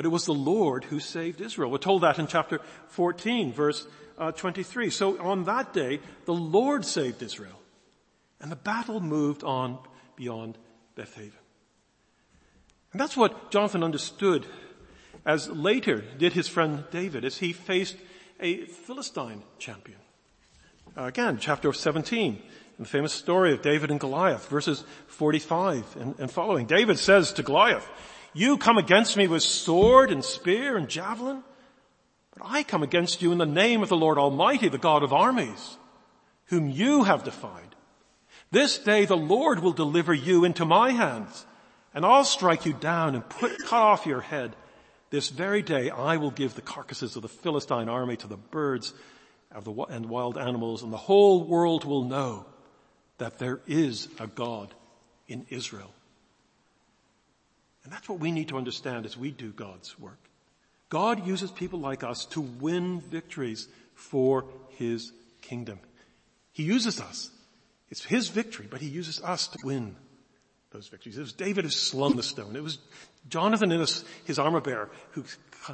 but 0.00 0.06
it 0.06 0.08
was 0.08 0.24
the 0.24 0.32
Lord 0.32 0.84
who 0.84 0.98
saved 0.98 1.42
Israel. 1.42 1.70
We're 1.70 1.76
told 1.76 2.04
that 2.04 2.18
in 2.18 2.26
chapter 2.26 2.62
14, 2.88 3.52
verse 3.52 3.86
uh, 4.16 4.32
23. 4.32 4.88
So 4.88 5.20
on 5.20 5.44
that 5.44 5.74
day, 5.74 6.00
the 6.24 6.32
Lord 6.32 6.86
saved 6.86 7.22
Israel, 7.22 7.60
and 8.40 8.50
the 8.50 8.56
battle 8.56 9.00
moved 9.00 9.44
on 9.44 9.78
beyond 10.16 10.56
Bethaven. 10.96 11.34
And 12.92 13.00
that's 13.02 13.14
what 13.14 13.50
Jonathan 13.50 13.84
understood 13.84 14.46
as 15.26 15.50
later 15.50 16.02
did 16.16 16.32
his 16.32 16.48
friend 16.48 16.84
David 16.90 17.26
as 17.26 17.36
he 17.36 17.52
faced 17.52 17.98
a 18.40 18.64
Philistine 18.64 19.42
champion. 19.58 19.98
Uh, 20.96 21.04
again, 21.04 21.36
chapter 21.38 21.74
17, 21.74 22.40
the 22.78 22.86
famous 22.86 23.12
story 23.12 23.52
of 23.52 23.60
David 23.60 23.90
and 23.90 24.00
Goliath, 24.00 24.48
verses 24.48 24.82
45 25.08 25.96
and, 25.96 26.18
and 26.18 26.30
following. 26.30 26.64
David 26.64 26.98
says 26.98 27.34
to 27.34 27.42
Goliath, 27.42 27.86
you 28.32 28.58
come 28.58 28.78
against 28.78 29.16
me 29.16 29.26
with 29.26 29.42
sword 29.42 30.10
and 30.10 30.24
spear 30.24 30.76
and 30.76 30.88
javelin, 30.88 31.42
but 32.36 32.46
I 32.46 32.62
come 32.62 32.82
against 32.82 33.22
you 33.22 33.32
in 33.32 33.38
the 33.38 33.46
name 33.46 33.82
of 33.82 33.88
the 33.88 33.96
Lord 33.96 34.18
Almighty, 34.18 34.68
the 34.68 34.78
God 34.78 35.02
of 35.02 35.12
armies, 35.12 35.76
whom 36.46 36.70
you 36.70 37.04
have 37.04 37.24
defied. 37.24 37.74
This 38.50 38.78
day 38.78 39.04
the 39.04 39.16
Lord 39.16 39.60
will 39.60 39.72
deliver 39.72 40.12
you 40.14 40.44
into 40.44 40.64
my 40.64 40.90
hands, 40.90 41.44
and 41.94 42.04
I'll 42.04 42.24
strike 42.24 42.66
you 42.66 42.72
down 42.72 43.14
and 43.14 43.28
put, 43.28 43.58
cut 43.66 43.82
off 43.82 44.06
your 44.06 44.20
head, 44.20 44.54
this 45.10 45.28
very 45.28 45.62
day 45.62 45.90
I 45.90 46.16
will 46.16 46.30
give 46.30 46.54
the 46.54 46.62
carcasses 46.62 47.16
of 47.16 47.22
the 47.22 47.28
Philistine 47.28 47.88
army 47.88 48.16
to 48.16 48.28
the 48.28 48.36
birds 48.36 48.94
and 49.52 50.06
wild 50.06 50.38
animals 50.38 50.84
and 50.84 50.92
the 50.92 50.96
whole 50.96 51.44
world 51.44 51.84
will 51.84 52.04
know 52.04 52.46
that 53.18 53.40
there 53.40 53.60
is 53.66 54.08
a 54.20 54.28
God 54.28 54.72
in 55.26 55.46
Israel. 55.50 55.92
And 57.84 57.92
that's 57.92 58.08
what 58.08 58.20
we 58.20 58.32
need 58.32 58.48
to 58.48 58.58
understand 58.58 59.06
as 59.06 59.16
we 59.16 59.30
do 59.30 59.52
God's 59.52 59.98
work. 59.98 60.18
God 60.88 61.26
uses 61.26 61.50
people 61.50 61.78
like 61.78 62.02
us 62.02 62.26
to 62.26 62.40
win 62.40 63.00
victories 63.00 63.68
for 63.94 64.46
His 64.70 65.12
kingdom. 65.40 65.78
He 66.52 66.64
uses 66.64 67.00
us. 67.00 67.30
It's 67.90 68.04
His 68.04 68.28
victory, 68.28 68.66
but 68.68 68.80
He 68.80 68.88
uses 68.88 69.20
us 69.22 69.48
to 69.48 69.58
win 69.64 69.96
those 70.72 70.88
victories. 70.88 71.16
It 71.16 71.22
was 71.22 71.32
David 71.32 71.64
who 71.64 71.70
slung 71.70 72.16
the 72.16 72.22
stone. 72.22 72.56
It 72.56 72.62
was 72.62 72.78
Jonathan 73.28 73.72
and 73.72 73.80
his, 73.80 74.04
his 74.24 74.38
armor 74.38 74.60
bearer 74.60 74.90
who 75.12 75.24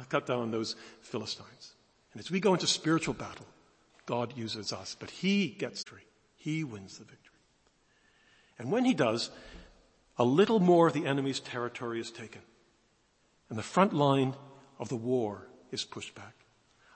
cut 0.09 0.25
down 0.25 0.51
those 0.51 0.75
Philistines. 1.01 1.73
And 2.13 2.19
as 2.19 2.31
we 2.31 2.39
go 2.39 2.53
into 2.53 2.67
spiritual 2.67 3.13
battle, 3.13 3.45
God 4.05 4.35
uses 4.35 4.73
us, 4.73 4.95
but 4.99 5.09
He 5.09 5.47
gets 5.49 5.83
victory. 5.83 6.03
He 6.37 6.63
wins 6.63 6.97
the 6.97 7.05
victory. 7.05 7.35
And 8.57 8.71
when 8.71 8.85
He 8.85 8.93
does, 8.93 9.29
a 10.17 10.23
little 10.23 10.59
more 10.59 10.87
of 10.87 10.93
the 10.93 11.05
enemy's 11.05 11.39
territory 11.39 11.99
is 11.99 12.11
taken. 12.11 12.41
And 13.49 13.57
the 13.57 13.63
front 13.63 13.93
line 13.93 14.35
of 14.79 14.89
the 14.89 14.95
war 14.95 15.47
is 15.71 15.83
pushed 15.83 16.15
back. 16.15 16.33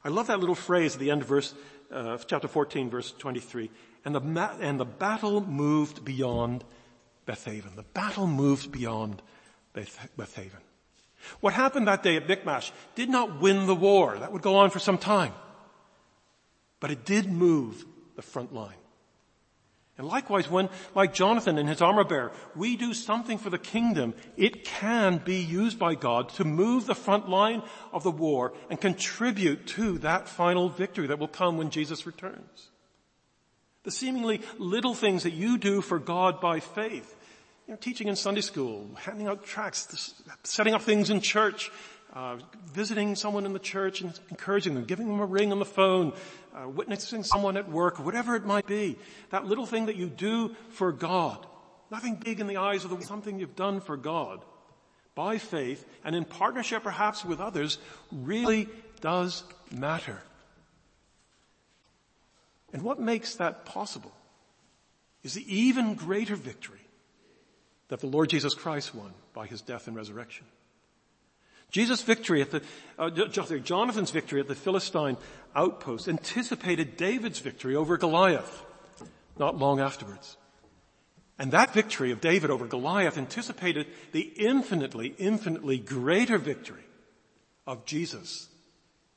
I 0.03 0.09
love 0.09 0.27
that 0.27 0.39
little 0.39 0.55
phrase 0.55 0.95
at 0.95 0.99
the 0.99 1.11
end 1.11 1.21
of 1.21 1.27
verse, 1.27 1.53
uh, 1.91 2.17
chapter 2.25 2.47
14, 2.47 2.89
verse 2.89 3.11
23. 3.11 3.69
And 4.03 4.15
the, 4.15 4.21
ma- 4.21 4.55
and 4.59 4.79
the 4.79 4.85
battle 4.85 5.41
moved 5.41 6.03
beyond 6.03 6.63
Beth 7.25 7.47
Aven. 7.47 7.75
The 7.75 7.83
battle 7.83 8.25
moved 8.25 8.71
beyond 8.71 9.21
Beth- 9.73 10.09
Bethaven. 10.17 10.61
What 11.39 11.53
happened 11.53 11.87
that 11.87 12.01
day 12.01 12.15
at 12.15 12.27
Michmash 12.27 12.71
did 12.95 13.09
not 13.09 13.39
win 13.39 13.67
the 13.67 13.75
war. 13.75 14.17
That 14.17 14.31
would 14.31 14.41
go 14.41 14.55
on 14.55 14.71
for 14.71 14.79
some 14.79 14.97
time. 14.97 15.33
But 16.79 16.89
it 16.89 17.05
did 17.05 17.31
move 17.31 17.85
the 18.15 18.23
front 18.23 18.53
line. 18.53 18.80
And 20.01 20.09
likewise, 20.09 20.49
when, 20.49 20.67
like 20.95 21.13
Jonathan 21.13 21.59
and 21.59 21.69
his 21.69 21.79
armor 21.79 22.03
bearer, 22.03 22.31
we 22.55 22.75
do 22.75 22.91
something 22.91 23.37
for 23.37 23.51
the 23.51 23.59
kingdom, 23.59 24.15
it 24.35 24.65
can 24.65 25.19
be 25.19 25.35
used 25.35 25.77
by 25.77 25.93
God 25.93 26.29
to 26.29 26.43
move 26.43 26.87
the 26.87 26.95
front 26.95 27.29
line 27.29 27.61
of 27.93 28.01
the 28.01 28.09
war 28.09 28.51
and 28.71 28.81
contribute 28.81 29.67
to 29.67 29.99
that 29.99 30.27
final 30.27 30.69
victory 30.69 31.05
that 31.05 31.19
will 31.19 31.27
come 31.27 31.59
when 31.59 31.69
Jesus 31.69 32.07
returns. 32.07 32.71
The 33.83 33.91
seemingly 33.91 34.41
little 34.57 34.95
things 34.95 35.21
that 35.21 35.33
you 35.33 35.59
do 35.59 35.81
for 35.81 35.99
God 35.99 36.41
by 36.41 36.61
faith, 36.61 37.15
you 37.67 37.73
know, 37.75 37.77
teaching 37.79 38.07
in 38.07 38.15
Sunday 38.15 38.41
school, 38.41 38.89
handing 39.01 39.27
out 39.27 39.45
tracts, 39.45 40.15
setting 40.41 40.73
up 40.73 40.81
things 40.81 41.11
in 41.11 41.21
church, 41.21 41.69
uh, 42.13 42.37
visiting 42.65 43.15
someone 43.15 43.45
in 43.45 43.53
the 43.53 43.59
church 43.59 44.01
and 44.01 44.19
encouraging 44.31 44.73
them, 44.73 44.85
giving 44.85 45.07
them 45.07 45.19
a 45.19 45.25
ring 45.27 45.51
on 45.51 45.59
the 45.59 45.65
phone, 45.65 46.11
uh, 46.55 46.67
witnessing 46.67 47.23
someone 47.23 47.57
at 47.57 47.69
work, 47.69 47.99
whatever 47.99 48.35
it 48.35 48.45
might 48.45 48.67
be. 48.67 48.97
That 49.29 49.45
little 49.45 49.65
thing 49.65 49.85
that 49.87 49.95
you 49.95 50.07
do 50.07 50.55
for 50.69 50.91
God. 50.91 51.45
Nothing 51.89 52.15
big 52.15 52.39
in 52.39 52.47
the 52.47 52.57
eyes 52.57 52.83
of 52.83 52.89
the 52.89 52.95
world, 52.95 53.07
something 53.07 53.39
you've 53.39 53.55
done 53.55 53.81
for 53.81 53.97
God 53.97 54.43
by 55.15 55.37
faith 55.37 55.85
and 56.03 56.15
in 56.15 56.25
partnership 56.25 56.83
perhaps 56.83 57.25
with 57.25 57.39
others 57.39 57.77
really 58.11 58.69
does 59.01 59.43
matter. 59.71 60.21
And 62.73 62.81
what 62.83 62.99
makes 62.99 63.35
that 63.35 63.65
possible 63.65 64.13
is 65.23 65.33
the 65.33 65.55
even 65.55 65.95
greater 65.95 66.35
victory 66.35 66.79
that 67.89 67.99
the 67.99 68.07
Lord 68.07 68.29
Jesus 68.29 68.53
Christ 68.53 68.95
won 68.95 69.13
by 69.33 69.47
his 69.47 69.61
death 69.61 69.87
and 69.87 69.95
resurrection. 69.95 70.45
Jesus' 71.71 72.01
victory 72.01 72.41
at 72.41 72.51
the, 72.51 72.61
uh, 72.99 73.09
Jonathan's 73.09 74.11
victory 74.11 74.39
at 74.39 74.47
the 74.47 74.55
Philistine 74.55 75.17
outpost 75.55 76.07
anticipated 76.07 76.97
David's 76.97 77.39
victory 77.39 77.75
over 77.75 77.97
Goliath 77.97 78.63
not 79.37 79.57
long 79.57 79.79
afterwards. 79.79 80.37
And 81.39 81.51
that 81.51 81.73
victory 81.73 82.11
of 82.11 82.21
David 82.21 82.51
over 82.51 82.67
Goliath 82.67 83.17
anticipated 83.17 83.87
the 84.11 84.31
infinitely, 84.37 85.15
infinitely 85.17 85.79
greater 85.79 86.37
victory 86.37 86.83
of 87.65 87.85
Jesus 87.85 88.47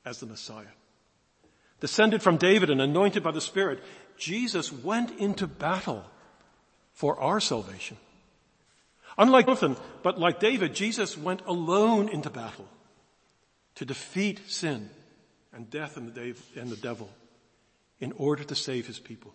as 0.05 0.21
the 0.21 0.27
Messiah. 0.27 0.75
Descended 1.81 2.23
from 2.23 2.38
David 2.38 2.71
and 2.71 2.81
anointed 2.81 3.23
by 3.23 3.33
the 3.33 3.40
Spirit, 3.40 3.83
Jesus 4.17 4.73
went 4.73 5.11
into 5.19 5.47
battle 5.47 6.05
for 6.95 7.21
our 7.21 7.40
salvation. 7.40 7.99
Unlike 9.16 9.46
Jonathan, 9.46 9.77
but 10.03 10.18
like 10.18 10.40
David, 10.40 10.74
Jesus 10.74 11.16
went 11.16 11.42
alone 11.46 12.09
into 12.09 12.31
battle 12.31 12.68
to 13.77 13.85
defeat 13.85 14.40
sin 14.48 14.90
and 15.53 15.70
death 15.70 15.96
and 15.96 16.14
the 16.14 16.79
devil 16.81 17.09
in 18.00 18.12
order 18.12 18.42
to 18.44 18.55
save 18.55 18.87
his 18.87 18.98
people. 18.98 19.33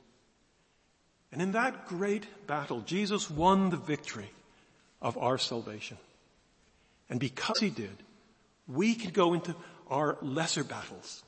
And 1.31 1.41
in 1.41 1.53
that 1.53 1.87
great 1.87 2.25
battle, 2.47 2.81
Jesus 2.81 3.29
won 3.29 3.69
the 3.69 3.77
victory 3.77 4.29
of 5.01 5.17
our 5.17 5.37
salvation. 5.37 5.97
And 7.09 7.19
because 7.19 7.59
he 7.59 7.69
did, 7.69 7.95
we 8.67 8.95
can 8.95 9.11
go 9.11 9.33
into 9.33 9.55
our 9.89 10.17
lesser 10.21 10.63
battles, 10.63 11.23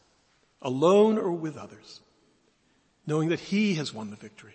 alone 0.61 1.17
or 1.17 1.31
with 1.31 1.57
others, 1.57 2.01
knowing 3.07 3.29
that 3.29 3.39
he 3.39 3.75
has 3.75 3.93
won 3.93 4.09
the 4.09 4.15
victory. 4.15 4.53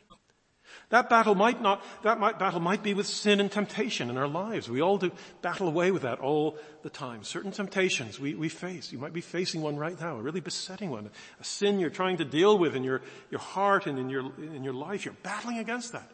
That 0.90 1.10
battle 1.10 1.34
might 1.34 1.60
not, 1.60 1.82
that 2.04 2.20
might, 2.20 2.38
battle 2.38 2.60
might 2.60 2.84
be 2.84 2.94
with 2.94 3.08
sin 3.08 3.40
and 3.40 3.50
temptation 3.50 4.08
in 4.08 4.16
our 4.16 4.28
lives. 4.28 4.70
We 4.70 4.80
all 4.80 4.98
do 4.98 5.10
battle 5.42 5.66
away 5.66 5.90
with 5.90 6.02
that 6.02 6.20
all 6.20 6.56
the 6.82 6.90
time. 6.90 7.24
Certain 7.24 7.50
temptations 7.50 8.20
we, 8.20 8.34
we 8.34 8.48
face. 8.48 8.92
You 8.92 8.98
might 8.98 9.12
be 9.12 9.20
facing 9.20 9.62
one 9.62 9.76
right 9.76 10.00
now, 10.00 10.16
a 10.16 10.22
really 10.22 10.40
besetting 10.40 10.90
one. 10.90 11.10
A 11.40 11.44
sin 11.44 11.80
you're 11.80 11.90
trying 11.90 12.18
to 12.18 12.24
deal 12.24 12.56
with 12.56 12.76
in 12.76 12.84
your, 12.84 13.02
your 13.32 13.40
heart 13.40 13.86
and 13.86 13.98
in 13.98 14.08
your, 14.08 14.32
in 14.38 14.62
your 14.62 14.74
life. 14.74 15.04
You're 15.04 15.16
battling 15.24 15.58
against 15.58 15.90
that. 15.90 16.08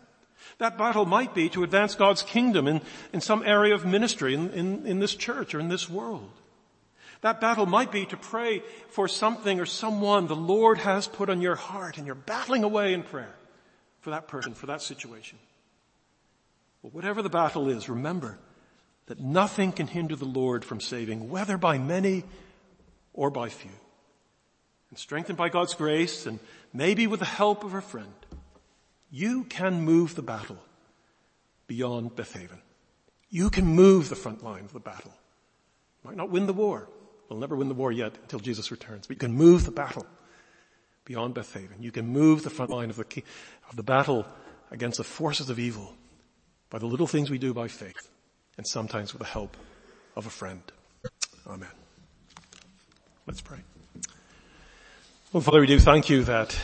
That 0.56 0.78
battle 0.78 1.04
might 1.04 1.34
be 1.34 1.50
to 1.50 1.64
advance 1.64 1.94
God's 1.94 2.22
kingdom 2.22 2.66
in, 2.66 2.80
in 3.12 3.20
some 3.20 3.42
area 3.44 3.74
of 3.74 3.84
ministry 3.84 4.34
in, 4.34 4.50
in, 4.52 4.86
in 4.86 4.98
this 5.00 5.14
church 5.14 5.54
or 5.54 5.60
in 5.60 5.68
this 5.68 5.88
world. 5.88 6.30
That 7.20 7.42
battle 7.42 7.66
might 7.66 7.92
be 7.92 8.06
to 8.06 8.16
pray 8.16 8.62
for 8.88 9.06
something 9.06 9.60
or 9.60 9.66
someone 9.66 10.26
the 10.26 10.34
Lord 10.34 10.78
has 10.78 11.06
put 11.06 11.28
on 11.28 11.42
your 11.42 11.56
heart 11.56 11.98
and 11.98 12.06
you're 12.06 12.16
battling 12.16 12.64
away 12.64 12.94
in 12.94 13.02
prayer 13.02 13.34
for 14.02 14.10
that 14.10 14.28
person, 14.28 14.52
for 14.52 14.66
that 14.66 14.82
situation. 14.82 15.38
But 16.82 16.92
whatever 16.92 17.22
the 17.22 17.30
battle 17.30 17.68
is, 17.68 17.88
remember 17.88 18.38
that 19.06 19.20
nothing 19.20 19.72
can 19.72 19.86
hinder 19.86 20.16
the 20.16 20.24
Lord 20.24 20.64
from 20.64 20.80
saving, 20.80 21.30
whether 21.30 21.56
by 21.56 21.78
many 21.78 22.24
or 23.14 23.30
by 23.30 23.48
few. 23.48 23.70
And 24.90 24.98
strengthened 24.98 25.38
by 25.38 25.48
God's 25.48 25.74
grace 25.74 26.26
and 26.26 26.40
maybe 26.72 27.06
with 27.06 27.20
the 27.20 27.26
help 27.26 27.64
of 27.64 27.74
a 27.74 27.80
friend, 27.80 28.12
you 29.10 29.44
can 29.44 29.82
move 29.82 30.16
the 30.16 30.22
battle 30.22 30.58
beyond 31.68 32.16
Beth 32.16 32.36
Aven. 32.36 32.60
You 33.30 33.50
can 33.50 33.64
move 33.64 34.08
the 34.08 34.16
front 34.16 34.42
line 34.42 34.64
of 34.64 34.72
the 34.72 34.80
battle. 34.80 35.14
Might 36.04 36.16
not 36.16 36.30
win 36.30 36.46
the 36.46 36.52
war. 36.52 36.88
We'll 37.28 37.38
never 37.38 37.56
win 37.56 37.68
the 37.68 37.74
war 37.74 37.92
yet 37.92 38.18
until 38.22 38.40
Jesus 38.40 38.70
returns, 38.70 39.06
but 39.06 39.14
you 39.14 39.20
can 39.20 39.32
move 39.32 39.64
the 39.64 39.70
battle 39.70 40.06
beyond 41.04 41.34
Beth 41.34 41.56
Aven. 41.56 41.82
You 41.82 41.92
can 41.92 42.06
move 42.06 42.42
the 42.42 42.50
front 42.50 42.70
line 42.70 42.90
of 42.90 42.96
the, 42.96 43.22
of 43.70 43.76
the 43.76 43.82
battle 43.82 44.26
against 44.70 44.98
the 44.98 45.04
forces 45.04 45.50
of 45.50 45.58
evil 45.58 45.94
by 46.70 46.78
the 46.78 46.86
little 46.86 47.06
things 47.06 47.30
we 47.30 47.38
do 47.38 47.52
by 47.52 47.68
faith 47.68 48.08
and 48.56 48.66
sometimes 48.66 49.12
with 49.12 49.20
the 49.20 49.28
help 49.28 49.56
of 50.16 50.26
a 50.26 50.30
friend. 50.30 50.62
Amen. 51.46 51.68
Let's 53.26 53.40
pray. 53.40 53.58
Well, 55.32 55.42
Father, 55.42 55.60
we 55.60 55.66
do 55.66 55.78
thank 55.78 56.10
you 56.10 56.24
that 56.24 56.58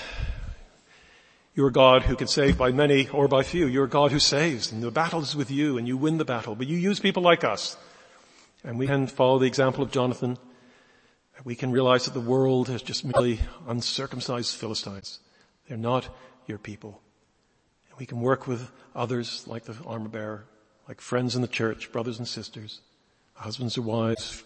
you're 1.55 1.69
a 1.69 1.73
God 1.73 2.03
who 2.03 2.17
can 2.17 2.29
save 2.29 2.57
by 2.57 2.71
many 2.71 3.09
or 3.09 3.27
by 3.29 3.43
few. 3.43 3.67
You're 3.67 3.85
a 3.85 3.89
God 3.89 4.13
who 4.13 4.19
saves 4.19 4.71
and 4.71 4.83
the 4.83 4.91
battle 4.91 5.21
is 5.21 5.35
with 5.35 5.51
you 5.51 5.79
and 5.79 5.89
you 5.89 5.97
win 5.97 6.19
the 6.19 6.25
battle, 6.25 6.55
but 6.55 6.67
you 6.67 6.77
use 6.77 7.01
people 7.01 7.23
like 7.23 7.45
us. 7.45 7.77
And 8.65 8.79
we 8.79 8.87
can 8.87 9.07
follow 9.07 9.39
the 9.39 9.47
example 9.47 9.83
of 9.83 9.91
Jonathan 9.91 10.39
we 11.45 11.55
can 11.55 11.71
realize 11.71 12.05
that 12.05 12.15
the 12.15 12.21
world 12.21 12.69
is 12.69 12.83
just 12.83 13.05
merely 13.05 13.41
uncircumcised 13.67 14.57
Philistines. 14.57 15.21
They're 15.69 15.77
not 15.77 16.09
your 16.47 16.59
people. 16.59 17.01
And 17.91 17.99
we 17.99 18.07
can 18.07 18.21
work 18.21 18.47
with 18.47 18.71
others 18.95 19.45
like 19.47 19.65
the 19.65 19.77
armor 19.87 20.09
bearer, 20.09 20.45
like 20.89 21.01
friends 21.01 21.37
in 21.37 21.43
the 21.43 21.49
church, 21.49 21.93
brothers 21.93 22.19
and 22.19 22.27
sisters, 22.27 22.81
husbands 23.35 23.79
or 23.79 23.83
wives. 23.83 24.43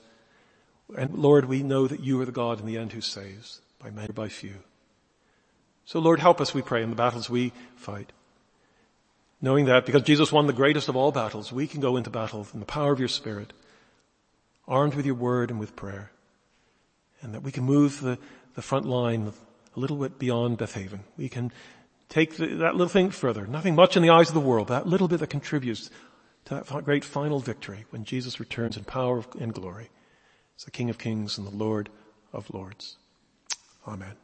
And 0.96 1.14
Lord, 1.14 1.46
we 1.46 1.62
know 1.62 1.86
that 1.86 2.00
you 2.00 2.20
are 2.20 2.26
the 2.26 2.32
God 2.32 2.60
in 2.60 2.66
the 2.66 2.76
end 2.76 2.92
who 2.92 3.00
saves 3.00 3.62
by 3.78 3.90
many 3.90 4.10
or 4.10 4.12
by 4.12 4.28
few. 4.28 4.56
So 5.84 5.98
Lord, 5.98 6.20
help 6.20 6.40
us, 6.40 6.52
we 6.52 6.62
pray, 6.62 6.82
in 6.82 6.90
the 6.90 6.96
battles 6.96 7.30
we 7.30 7.52
fight. 7.74 8.12
Knowing 9.40 9.64
that 9.64 9.86
because 9.86 10.02
Jesus 10.02 10.30
won 10.30 10.46
the 10.46 10.52
greatest 10.52 10.88
of 10.88 10.96
all 10.96 11.10
battles, 11.10 11.52
we 11.52 11.66
can 11.66 11.80
go 11.80 11.96
into 11.96 12.10
battle 12.10 12.46
in 12.52 12.60
the 12.60 12.66
power 12.66 12.92
of 12.92 13.00
your 13.00 13.08
Spirit, 13.08 13.52
armed 14.68 14.94
with 14.94 15.06
your 15.06 15.14
word 15.14 15.50
and 15.50 15.58
with 15.58 15.74
prayer 15.74 16.12
and 17.22 17.34
that 17.34 17.42
we 17.42 17.52
can 17.52 17.64
move 17.64 18.00
the, 18.00 18.18
the 18.54 18.62
front 18.62 18.86
line 18.86 19.32
a 19.74 19.80
little 19.80 19.96
bit 19.96 20.18
beyond 20.18 20.58
Beth 20.58 20.76
Aven. 20.76 21.04
We 21.16 21.28
can 21.28 21.52
take 22.08 22.36
the, 22.36 22.46
that 22.56 22.74
little 22.74 22.88
thing 22.88 23.10
further. 23.10 23.46
Nothing 23.46 23.74
much 23.74 23.96
in 23.96 24.02
the 24.02 24.10
eyes 24.10 24.28
of 24.28 24.34
the 24.34 24.40
world, 24.40 24.68
but 24.68 24.84
that 24.84 24.88
little 24.88 25.08
bit 25.08 25.20
that 25.20 25.30
contributes 25.30 25.90
to 26.44 26.54
that 26.56 26.84
great 26.84 27.04
final 27.04 27.38
victory 27.38 27.86
when 27.90 28.04
Jesus 28.04 28.40
returns 28.40 28.76
in 28.76 28.84
power 28.84 29.24
and 29.38 29.54
glory. 29.54 29.90
as 30.56 30.64
the 30.64 30.70
King 30.70 30.90
of 30.90 30.98
Kings 30.98 31.38
and 31.38 31.46
the 31.46 31.56
Lord 31.56 31.88
of 32.32 32.52
Lords. 32.52 32.96
Amen. 33.86 34.16